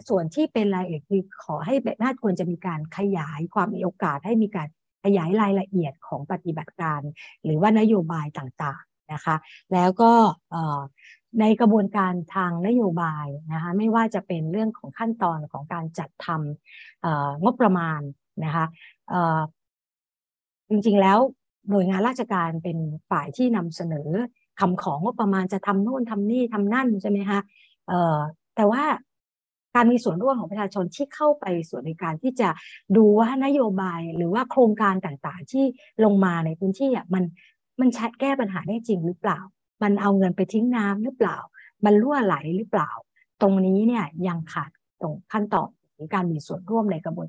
[0.10, 4.68] ส่วนที่เป็นรายละเอียดคือขอให้น่าควรจะมีการขยายความมีโอกาสให้มีการ
[5.04, 7.02] ขยายรายละเอียดของปฏิบัติการ
[7.44, 9.36] หรือว่านโยบายต่างๆนะคะ
[9.74, 10.12] แล้วก็
[11.40, 18.02] ในกระบวนการทางนโยบายนะคะไม่ว่าจะเป็นเรื่องของขั้นตอนของการจัดทำงบประมาณ
[18.46, 18.66] นะคะ
[20.70, 21.20] จริงๆแล้ว
[21.70, 22.78] หน่วยงานราชการเป็น
[23.10, 24.10] ฝ่ายที่นำเสนอ
[24.60, 27.40] คำของงบประมาณจะทำโน่นทำนี่ทำนั่นใช่ไหมคะ
[28.56, 28.84] แต่ว่า
[29.76, 32.50] การมีส่วนร่วมของประชาชนที่เข้าไปส่วนในการที่จะ
[32.98, 35.66] ดูว่านโยบายหรือว่าโครงการต่างๆ ที่
[36.04, 37.24] ลงมาในพื้นที่มัน
[37.80, 39.40] มันใช้แก้ปัญหาได้จริงหรือเปล่า
[39.84, 41.38] มันเอาเงินไปทิ้งน้ำหรือเปล่า
[41.86, 42.92] มันรั่วไหลหรือเปล่า
[43.42, 44.70] ตรงนี้เนี่ยยังขาด
[45.02, 47.28] ตรงขั้นตอนในการมีส่วนร่วมในกระบวน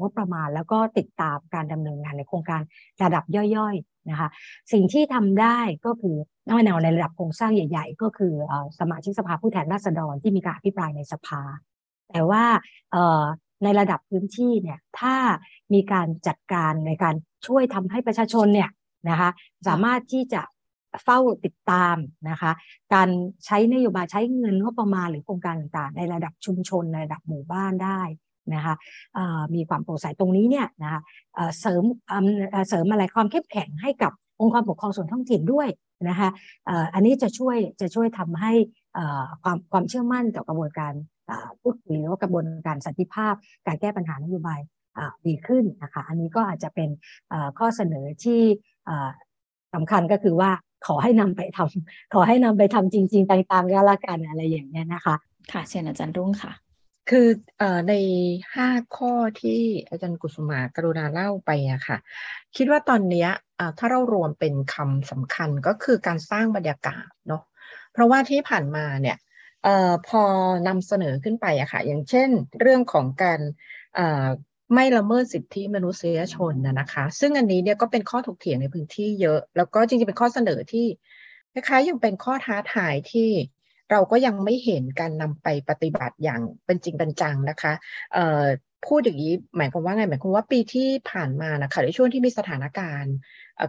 [0.00, 2.62] งบประมาณแล้วก็ติดตามการดำเนินงานในโครงการ
[3.02, 3.24] ระดับ
[3.56, 4.28] ย่อยๆนะคะ
[4.72, 6.16] สิ่งที่ทำได้ก็คือ
[6.48, 8.34] นอกแนวในระดับโครงสร้างใหญ่ ๆ ก็คือ
[8.78, 11.40] สมาชิกสภาผู้แทนราษฎรที่มีการอภิปรายในสภา
[12.10, 12.44] แต่ว่า
[13.64, 15.16] ในระดับพื้นที่เนี่ยถ้า
[15.74, 17.14] มีการจัดการในการ
[17.46, 18.70] ช่วยทำให้ประชาชนเนี่ย
[19.10, 19.30] นะคะ
[19.68, 20.42] สามารถที่จะ
[21.04, 21.96] เฝ้าติดตาม
[22.30, 22.52] นะคะ
[22.94, 23.08] การ
[23.46, 28.00] ใช้นโยบายใช้เงินงบประมาณหรือโครงการต่างๆ ในระดับชุมชนในระดับหมู่บ้านได้
[28.54, 28.74] นะคะ
[29.54, 31.00] มีความโปร่งใสตรงนี้เนี่ยนะคะ
[31.60, 31.84] เสริม
[32.68, 35.68] เสริมอะไรความเข้มแข็งให้กับองค์กรปกครองส่วนท้องถิ่นด้วย
[36.08, 36.28] นะคะ
[36.94, 38.52] อันนี้จะช่วยจะช่วยทำให้
[39.42, 40.92] ความความเชื่อมั่นต่อกระบวนการ
[41.60, 43.34] พูดคุยหรือว่ากระบวนการสันติภาพ
[43.66, 44.60] การแก้ปัญหานโยบาย
[45.26, 46.88] ดีขึ้นนะคะอันนี้ก็อาจจะเป็น
[47.58, 48.40] ข้อเสนอที่
[49.74, 50.50] สำคัญก็คือว่า
[50.86, 55.16] ขอให้นำไปทำขอให้นำไปทำจริง ๆต่างๆก็แล้วกันอะไรอย่างเงี้ยนะคะ
[55.52, 56.52] ค่ะเชิญอาจารย์รุ่งค่ะ
[57.10, 57.28] คือ
[57.88, 57.94] ใน
[58.54, 61.98] ห้าข้อที่อาจารย์กุสุมากรุณาเล่าไปอะค่ะ
[62.56, 63.26] คิดว่าตอนนี้
[63.78, 67.42] ถ้าเรารวมเป็นคำสำคัญก็คือการสร้างบรรยากาศเนาะ
[67.92, 69.16] เพราะว่าที่ผ่านมาเนี่ย
[69.66, 69.68] อ
[70.08, 70.22] พอ
[70.68, 72.28] นำเสนอขึ้นไปอะค่ะ อย่างเช่น
[72.60, 73.40] เรื่องของการ
[74.74, 80.86] ไม่ละเมิดสิทธิมนุษยชนนะนะคะ ซึ่งอันนี้เนี่ยก็เป็นข้อถกเถียงในพื้นที่เยอะ แล้วก็จริงๆเป็นข้อเสนอที่
[81.52, 83.30] คล้ายๆยังเป็นข้อท้าทายที่
[83.90, 87.72] เราก็ยังไม่เห็นการนำไปปฏิบัติอย่างเป็นจริงเป็นจังนะคะ
[88.86, 93.14] พูดอย่างนี้หมายความว่าไงหมายความว่าปีที่ผ่านมานะคะในช่วงที่มีสถานการณ์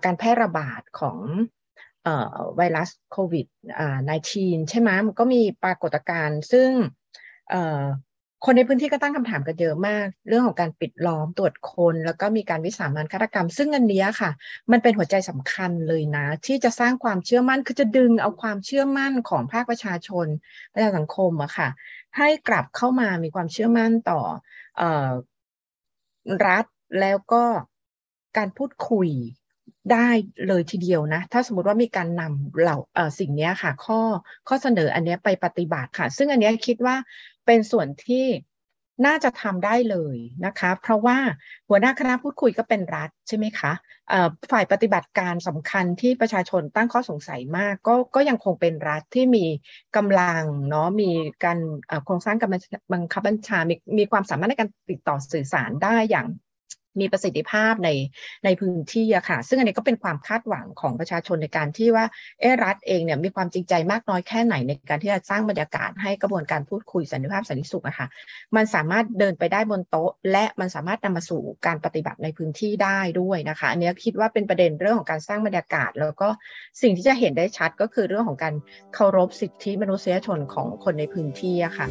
[0.06, 1.20] การแพร่ระบาดของ
[2.56, 3.48] ไวรัสโควิด
[4.08, 6.70] -19 ใช่ไหมมันก็มีปรากฏการณ์ซึ่ง
[8.45, 14.32] คนในพื้นที่ก็ตั้งคำถามกันเยอะมาก เรื่องของการปิดล้อมตรวจคนแล้วก็มีการวิสามันฆาตกรรม ซึ่งอันนี้ค่ะ
[14.71, 20.27] มันเป็นหัวใจสำคัญเลยนะ ที่จะสร้างความเชื่อมั่นคือจะดึงเอาความเชื่อมั่นของภาคประชาชน
[20.73, 21.69] ประชาสังคมอะค่ะ
[22.17, 24.21] ให้กลับเข้ามามีความเชื่อมั่นต่อ
[24.82, 24.84] อ
[26.47, 26.65] รัฐ
[26.99, 27.43] แล้วก็
[28.38, 29.10] การพูดคุย
[29.91, 30.10] ได้
[30.47, 32.77] เลยทีเดียวนะ ถ้าสมมติว่ามีการนำเหล่า
[33.19, 33.99] สิ่งนี้ค่ะ ข้อ
[34.47, 36.95] ข้อเสนออันนี้ไปปฏิบัติค่ะ ซึ่งอันนี้คิดว่า
[37.45, 38.25] เป็นส่วนที่
[39.06, 41.17] น่าจะทำได้เลยนะคะ เพราะว่า
[41.69, 43.71] หัวหน้าคณะพูดคุยก็เป็นรัฐใช่ไหมคะ
[44.51, 49.45] ฝ่ายปฏิบัติการสำคัญที่ประชาชนตั้งข้อสงสัยมาก ก็ก็ยังคงเป็นรัฐที่มี
[49.95, 51.12] กำลังเนาะมี
[51.43, 51.58] การ
[52.06, 52.62] โครงสร้างกำลัง
[52.93, 56.27] บังคับบัญชามีมีความสามารถในการติดต่อสื่อสารได้อย่าง
[56.99, 57.89] มีประสิทธิภาพใน
[58.45, 62.06] ในพื้นที่อะค่ะ ซึ่งอันนี้ก็เป็นความคาดหวังของประชาชนในการที่ว่า
[62.41, 68.08] เอรัฐเองเนี่ยมีความจริงใจมากน้อยแค่ไหนในการที่จะสร้างบรรยากาศให้กระบวนการพูดคุยสันติภาพสันติสุขอะค่ะ
[68.56, 76.27] มันสามารถเดินไปได้บนโต๊ะ และมันสามารถนำมาสู่การปฏิบัติในพื้นที่ได้ด้วยนะคะอันนี้คิดว่าเป็นประเด็นเรื่องของการสร้างบรรยากาศ แล้วก็
[76.82, 78.53] สิ่งที่จะเห็นได้ชัดก็คือเรื่องของการ
[78.93, 81.88] เคารพสิทธิมนุษยชนของคนในพื้นที่อะค่ะ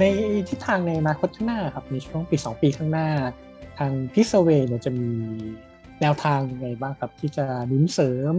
[0.00, 0.04] ใน
[0.48, 3.08] ทิศทางในอนาคตข้างหน้าครับในช่วงปี2ปีข้างหน้า
[3.78, 5.10] ทางพิสเวเนี่ยจะมี
[6.00, 8.34] แนวทางยังไงบ้างครับ ที่จะนุนเสริม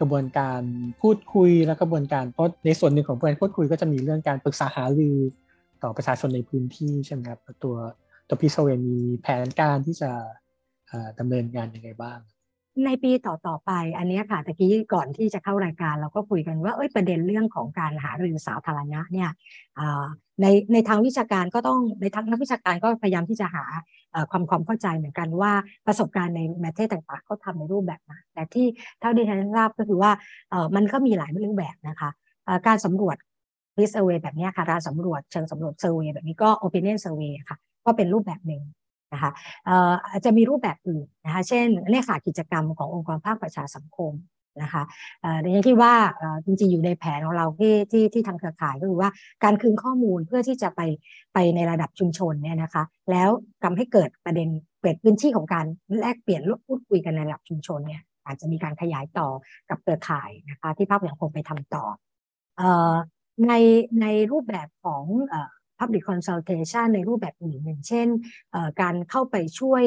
[0.00, 0.62] กระบวนการ
[1.02, 5.16] พูดคุยและกระบวนการเพราะในส่วนหนึ่งของการพูดคุยก็จะมีเรื่องการปรึกษาหารือ
[5.82, 7.76] ต่อประชาชนในพื้นที่ใช่ไหมครับตัว
[8.28, 10.10] ตัวพิสเวมีแผนการที่จะ
[11.18, 12.18] ดำเนินงานยังไงบ้าง
[12.84, 19.30] ในปีต่อๆไป อันนี้ค่ะตะกี้ก่อนที่จะเข้ารายการเราก็คุยกันว่าเอ้ยประเด็นเรื่องของการหารือสาธารณะเนี่ย
[20.42, 23.64] ในในทางวิชาการก็ต้องในทางนักวิชาการก็พยายามที่จะหา
[24.30, 25.52] ความความเข้าใจเหมือนกันว่า
[25.86, 28.66] ประสบการณ์ในประเทศต่างๆเขาทาในรูปแบบนแต่ที่
[29.00, 30.10] เท่าที่ฉันทราบก็คือว่า
[30.76, 32.10] มันก็มีหลายรูปแบบนะคะ
[32.66, 33.16] การสำรวจ
[33.78, 38.62] r e s เ r v e y แบบนี้ค่ะการสำรวจเชิงสำรวจเซอร์เวยแบบนี้ก็ opinion survey ค่ะก็เป็นรูปแบบหนึ่ง
[39.12, 39.30] นะคะ
[40.08, 44.12] อาจจะมีรูปแบบอื่นนะคะเช่นเลขากิจกรรมขององค์กรภาคประชาสังคม
[44.62, 44.82] นะคะ
[45.42, 45.94] ในอย่ที่ว่า
[46.44, 49.10] จริงๆอยู่ในแผนของเราที่ที่ที่ทางเครือข่ายก็คือว่า
[49.44, 50.80] การคืนข้อมูลเพื่อที่จะไป
[51.34, 53.28] ไปในระดับชุมชนเนี่ยนะคะแล้ว
[53.64, 54.48] ทาให้เกิดประเด็น
[54.82, 55.66] เกิดพื้นที่ของการ
[55.98, 59.28] แลกเปลี่ยนพูดคุยกันในระดับชุมชนเนี่ยอาจจะมีการขยายต่อ
[59.70, 61.84] กับเครือข่ายนะคะที่ภาคสังคมไปทำต่อ
[63.46, 63.52] ใน
[64.02, 65.04] ในรูปแบบของ
[65.78, 68.06] Public Consultation ในรูปแบบอื่นอย่างเช่น
[68.80, 69.84] การเข้าไปช่วย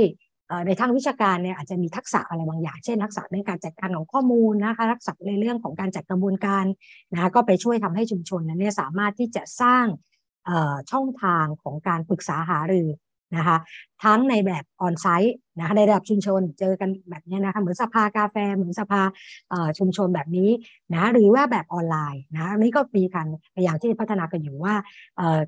[0.67, 6.65] ในทางวิชาการเนี่ยอาจจะมีทักษะอะไรบางอย่าง เช่นทักษะในการจัดการของข้อมูลนะคะทักษะในเรื่องของการจัดกระบวนการ
[7.13, 9.85] นะคะก็ไปช่วยทำให้ชุมชนนั้นเนี่ยสามารถที่จะสร้าง
[10.91, 12.87] ช่องทางของการปรึกษาหารือ
[13.35, 13.57] นะคะ
[14.03, 19.01] ทั้งในแบบออนไซต์นะคะในระดับชุมชนเจอกันแบบนี้นะคะเหมือนสภากาแฟเหมือนสภา
[19.79, 20.49] ชุมชนแบบนี้
[20.95, 24.73] นะหรือว่าแบบออนไลน์นะนี่ก็มีการพยายามที่พัฒนากันอยู่ว่า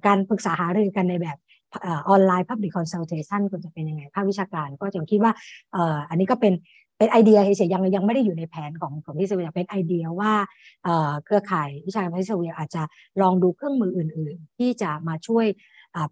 [0.05, 1.37] การปรึกษาหารือกันในแบบ
[1.83, 5.33] ออนไลน์ Public Consultation ควรจะเป็นยังไงภาควิชาการก็จะคิดว่า
[6.09, 6.53] อันนี้ก็เป็น
[6.97, 10.33] เป็นไอเดียเฉยๆยังยังไม่ได้อยู่ในแผนของของที่เซเวีเป็นไอเดียว่า
[11.25, 12.83] เครือข่ายวิชาการพิเศษอาจจะ
[13.21, 15.45] ลองดูเครื่องมืออื่น ๆ ที่จะมาช่วย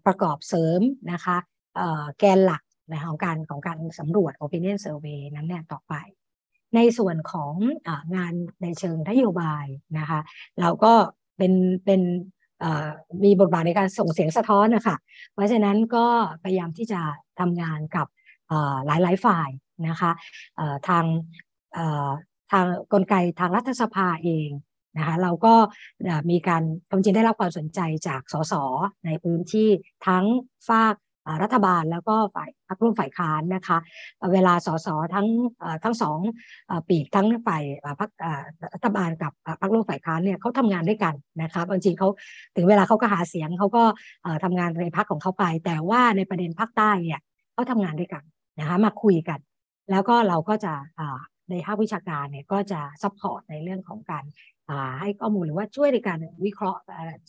[0.06, 0.80] ประกอบเสริม
[1.12, 1.36] นะคะ
[2.18, 5.94] แกนหลักนะของการของการสำรวจ opinion survey นั้นเนี่ยต่อไป
[6.76, 7.54] ในส่วนของ
[7.88, 9.64] องานในเชิงนโยบาย
[9.98, 10.20] นะคะ
[10.60, 10.92] เราก็
[11.36, 11.52] เป็น
[11.84, 12.02] เป็น
[13.24, 14.96] มีบทบาทในการส่งเสียงสะท้อนนะคะ
[15.32, 16.06] เพราะฉะนั้นก็
[16.44, 17.00] พยายามที่จะ
[17.40, 18.06] ทำงานกับ
[18.86, 19.48] หลายหลายฝ่าย
[19.88, 20.10] นะคะ
[20.88, 21.04] ทาง
[22.52, 24.48] ทางกลไกทางรัฐสภาเอง
[24.98, 25.54] นะคะเราก็
[26.30, 28.54] มีการความจริงได้รับความสนใจจากสส
[29.06, 29.68] ในพื้นที่
[30.06, 30.24] ทั้ง
[30.68, 30.94] ฝาก
[31.42, 33.78] รัฐบาลแล้วก็ฝ่ายพรรคร่วมฝ่ายค้านนะคะ
[34.32, 35.26] เวลาสสทั้ง
[35.84, 36.18] ทั้งสอง
[36.88, 37.62] ปีกทั้งฝ่าย
[38.00, 38.10] พรรค
[38.74, 42.08] รัฐบาลกับพรรคร่วมฝ่ายค้านเนี่ยเขาทำงานด้วยกันนะคะบางทีเขา
[42.56, 43.82] ถึงเวลาเขาก็หาเสียงเขาก็
[44.44, 47.20] ทำงานในพรรคของเขาไป แต่ว่าในประเด็นภาคใต้เนี่ย
[47.54, 48.22] เขาทำงานด้วยกัน
[48.60, 49.38] นะคะมาคุยกัน
[49.90, 50.72] แล้วก็เราก็จะ
[51.50, 54.24] ในภาควิชาการเนี่ยก็จะ support ในเรื่องของการ
[55.00, 56.80] ให้ข้อมูลหรือว่าช่วยในการวิเคราะห์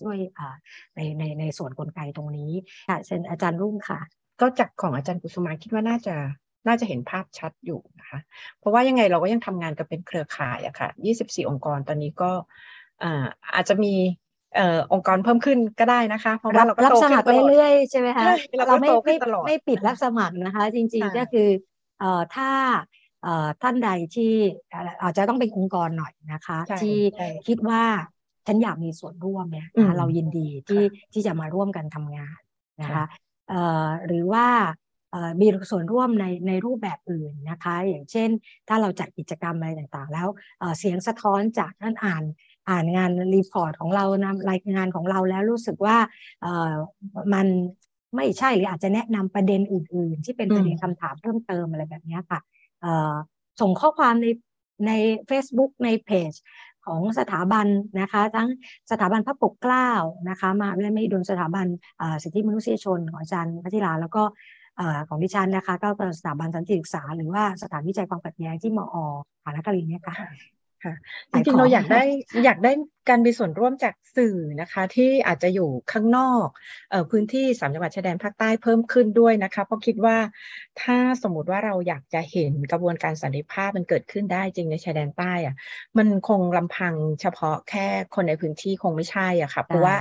[0.02, 0.18] ช่วย
[0.96, 2.52] ในในในส่วนกลไกตรงนี้
[2.90, 4.00] ค่ะเช่นอาจารย์รุ่งค่ะ
[4.42, 6.16] ก็จากของอาจารย์กุสุมาคิดว่าน่าจะ
[6.68, 8.20] น่าจะเห็นภาพชัดอยู่นะคะ
[8.60, 12.32] เพราะว่ายังไงเราก็ยังทำงานกันเป็นเครือข่ายอะค่ะ 24 องค์กรตอนนี้ก็
[13.54, 13.94] อาจจะมี
[14.94, 18.26] องค์กรเพิ่มขึ้นก็ได้นะคะ เพราะว่าเราก็รับสมัครเรื่อยๆใช่ไหมคะ
[18.68, 21.50] เราไม่ไม่ไม่ปิดรับสมัครนะคะ จริงๆก็คือ
[22.36, 22.50] ถ้า
[23.62, 24.34] ท่านใดที่
[25.02, 26.98] อาจจะต้องเป็นองค์กรหน่อยนะคะ ที่
[27.48, 27.84] คิดว่า
[28.48, 32.40] ฉันอยากมีส่วนร่วมเนี่ยเรายินดีที่ที่จะมาร่วมกันทำงาน
[32.84, 33.06] นะคะ
[34.08, 34.48] หรือว่า
[35.42, 38.30] มีส่วนร่วมในในรูปแบบอื่นนะคะ อย่างเช่น
[38.68, 40.28] ถ้าเราจัดกิจกรรมอะไรต่างๆ แล้ว
[40.78, 42.24] เสียงสะท้อนจากท่านอ่าน
[42.70, 45.98] อ่านงาน report ของเรานะรายงานของเราแล้วรู้สึกว่า
[47.34, 47.48] มัน
[48.16, 52.40] ไม่ใช่หรืออาจจะแนะนำประเด็นอื่น ๆ ที่เป็นประเด็นคำถามเพิ่มเติมอะไรแบบนี้ค่ะ
[53.62, 54.28] ส่งข้อความใน
[54.88, 54.92] ใน
[55.30, 56.32] Facebook ในเพจ
[56.86, 57.68] ของสถาบัน
[58.02, 58.50] นะคะทั้ง
[58.92, 59.90] สถาบันพระปกเกล้า
[60.30, 61.66] นะคะมหาวิทยาลัยมหิดลสถาบัน
[62.24, 64.24] สิทธิมนุษยชนของอาจารย์พัทิลาแล้วก็
[65.08, 68.96] ของดิฉันนะคะก็เป็นสถาบันสันติศึกษา หรือว่าสถานวิจัยความขัดแย้งที่มอ
[69.44, 70.16] ฐานกรินเนี่ยค่ะ
[70.84, 70.94] ค่ะ
[71.32, 72.04] จริงๆเราอยากได้
[72.46, 72.72] อยากได้
[73.10, 76.48] การมีส่วนร่วมจากสื่อนะคะที่อาจจะอยู่ข้างนอก
[76.94, 80.18] ออพื้นที่สามจังหวัดชายแดนภาคใต้เพิ่มขึ้นด้วยนะคะเพราะคิดว่า
[80.82, 85.56] ถ้าสมมติว่าเราอยากจะเห็นกระบวนการสันติภาพมันเกิดขึ้นได้จริงในชายแดนใต้อะ
[85.98, 89.96] มันคงลำพังเฉพาะแค่คนในพื้นที่คงไม่ใช่อะค่ะเพราะว่า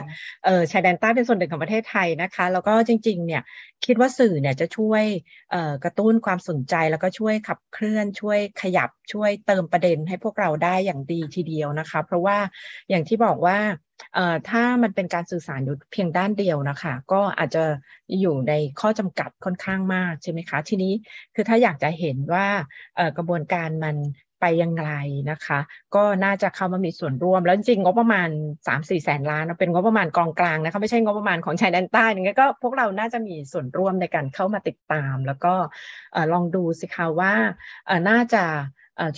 [0.71, 3.43] ชายแดนใต้เป็นส่วนหนึ่งของประเทศไทยนะคะแล้วก็จริงๆเนี่ย
[3.87, 5.05] คิดว่าสื่อเนี่ยจะช่วย
[5.85, 12.39] กระตุ้นความสนใจแล้วก็ช่วยขับเคลื่อนช่วยขยับช่วยเติมประเด็นให้พวกเราได้อย่างดีทีเดียวนะคะ เพราะว่า
[12.91, 13.59] อย่างที่บอกว่า
[14.15, 17.65] เอ่อถ้ามันเป็นการสื่อสารอยู่เพียงด้านเดียวนะคะ ก็อาจจะ
[18.21, 20.93] อยู่ในข้อจำกัดค่อนข้างมากใช่ไหมคะ ทีนี้
[21.35, 22.47] คือถ้าอยากจะเห็นว่า
[22.97, 23.97] เอ่อกระบวนการมัน
[24.41, 24.87] ไปยังไง
[25.31, 25.59] นะคะ
[25.95, 28.29] ก็น่าจะเข้ามามีส่วนร่วม แล้วจริงงบประมาณ
[28.67, 35.55] 3่แสนล้านเป็นงบประมาณกองกลางนะคะไม่ใช่งบประมาณของชายแดนใต้อย่างเงี้ยก็พวกเราน่าจะมีส่วนร่วมในการเข้ามาติดตาม แล้วก็
[36.33, 37.35] ลองดูสิคะว่า
[38.09, 38.45] น่าจะ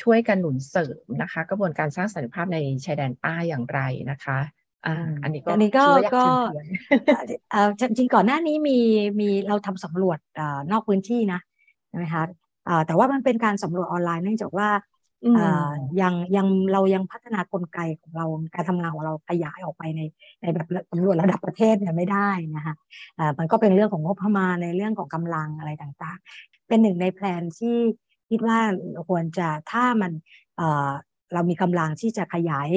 [0.02, 4.38] ช่วยกันหนุนเสริมนะคะ กระบวนการสร้างสันติภาพในชายแดนใต้อย่างไรนะคะ
[4.86, 6.24] อ่าอันนี้ก็อันนี้ก็ก็
[7.80, 8.78] จริงก่อนหน้านี้มี
[9.20, 10.18] มีเราทำสำรวจ
[10.70, 11.40] นอกพื้นที่นะ
[11.88, 12.22] ใช่ไหมคะ
[12.86, 14.68] แต่ว่ามันเป็นการสำรวจออนไลน์เนื่องจากว่า
[16.00, 20.00] ยังยังเรายังพัฒนากลไกของเราการทำงานของเราขยายออกไปใน
[20.42, 22.74] ในแบบสำรวจระดับประเทศเนี่ยไม่ได้นะคะ
[23.38, 27.76] มันก็เป็นเรื่องของงบประมาณในเรื่องของกำลังอะไรต่างๆ เป็นหนึ่งในแผนที่
[28.32, 28.58] คิดว่า
[29.08, 30.12] ควรจะถ้ามัน
[31.34, 32.68] เรามีกำลังที่จะขยาย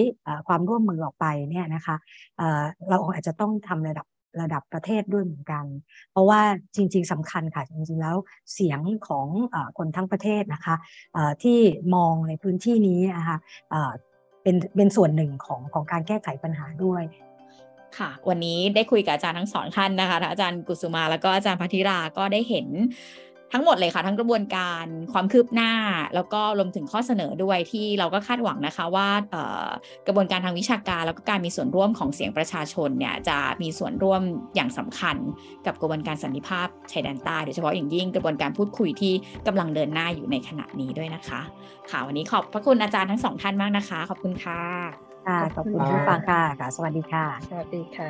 [0.47, 1.95] ความร่วมมือออกไปเนี่ยนะคะ
[2.89, 4.07] เราอาจจะต้องทำระดับ
[4.41, 5.65] ระดับประเทศด้วยเหมือนกัน
[6.11, 6.41] เพราะว่า
[6.75, 8.15] จริง ๆสำคัญค่ะจริงๆแล้ว
[8.53, 9.27] เสียงของ
[9.77, 10.75] คนทั้งประเทศนะคะ
[11.43, 11.59] ที่
[11.95, 13.37] มองในพื้นที่นี้นะคะ
[14.43, 17.03] เป็นเป็นส่วนหนึ่งของของการแก้ไขปัญหาด้วย
[17.97, 22.67] ค่ะวันนี้ได้คุยกับอาจารย์ทั้งสองท่านนะคะอาจารย์กุสุมาแล้วก็อาจารย์พัทิราก็ได้เห็น
[23.55, 25.71] ทั้งหมดเลยค่ะ ทั้งกระบวนการความคืบหน้า
[26.15, 29.07] แล้วก็รวมถึงข้อเสนอด้วยที่เราก็คาดหวังนะคะว่า
[30.07, 34.21] กระบวนการทางวิชาการ แล้วก็การมีส่วนร่วมของเสียงประชาชนเนี่ยจะมีส่วนร่วม
[34.55, 35.17] อย่างสำคัญ
[35.65, 39.13] กับกระบวนการสันติภาพชายแดนใต้โดยเฉพาะอย่างยิ่งกระบวนการพูดคุยที่
[39.47, 41.41] กำลังเดินหน้าอยู่ในขณะนี้ด้วยนะคะ
[41.91, 44.61] ค่ะวันนี้ขอบพระคุณอาจารย์ทั้งสองท่านมากนะคะ ขอบคุณค่ะ
[45.27, 48.09] ค่ะขอบคุณผู้ฟังค่ะค่ะ สวัสดีค่ะ สวัสดีค่ะ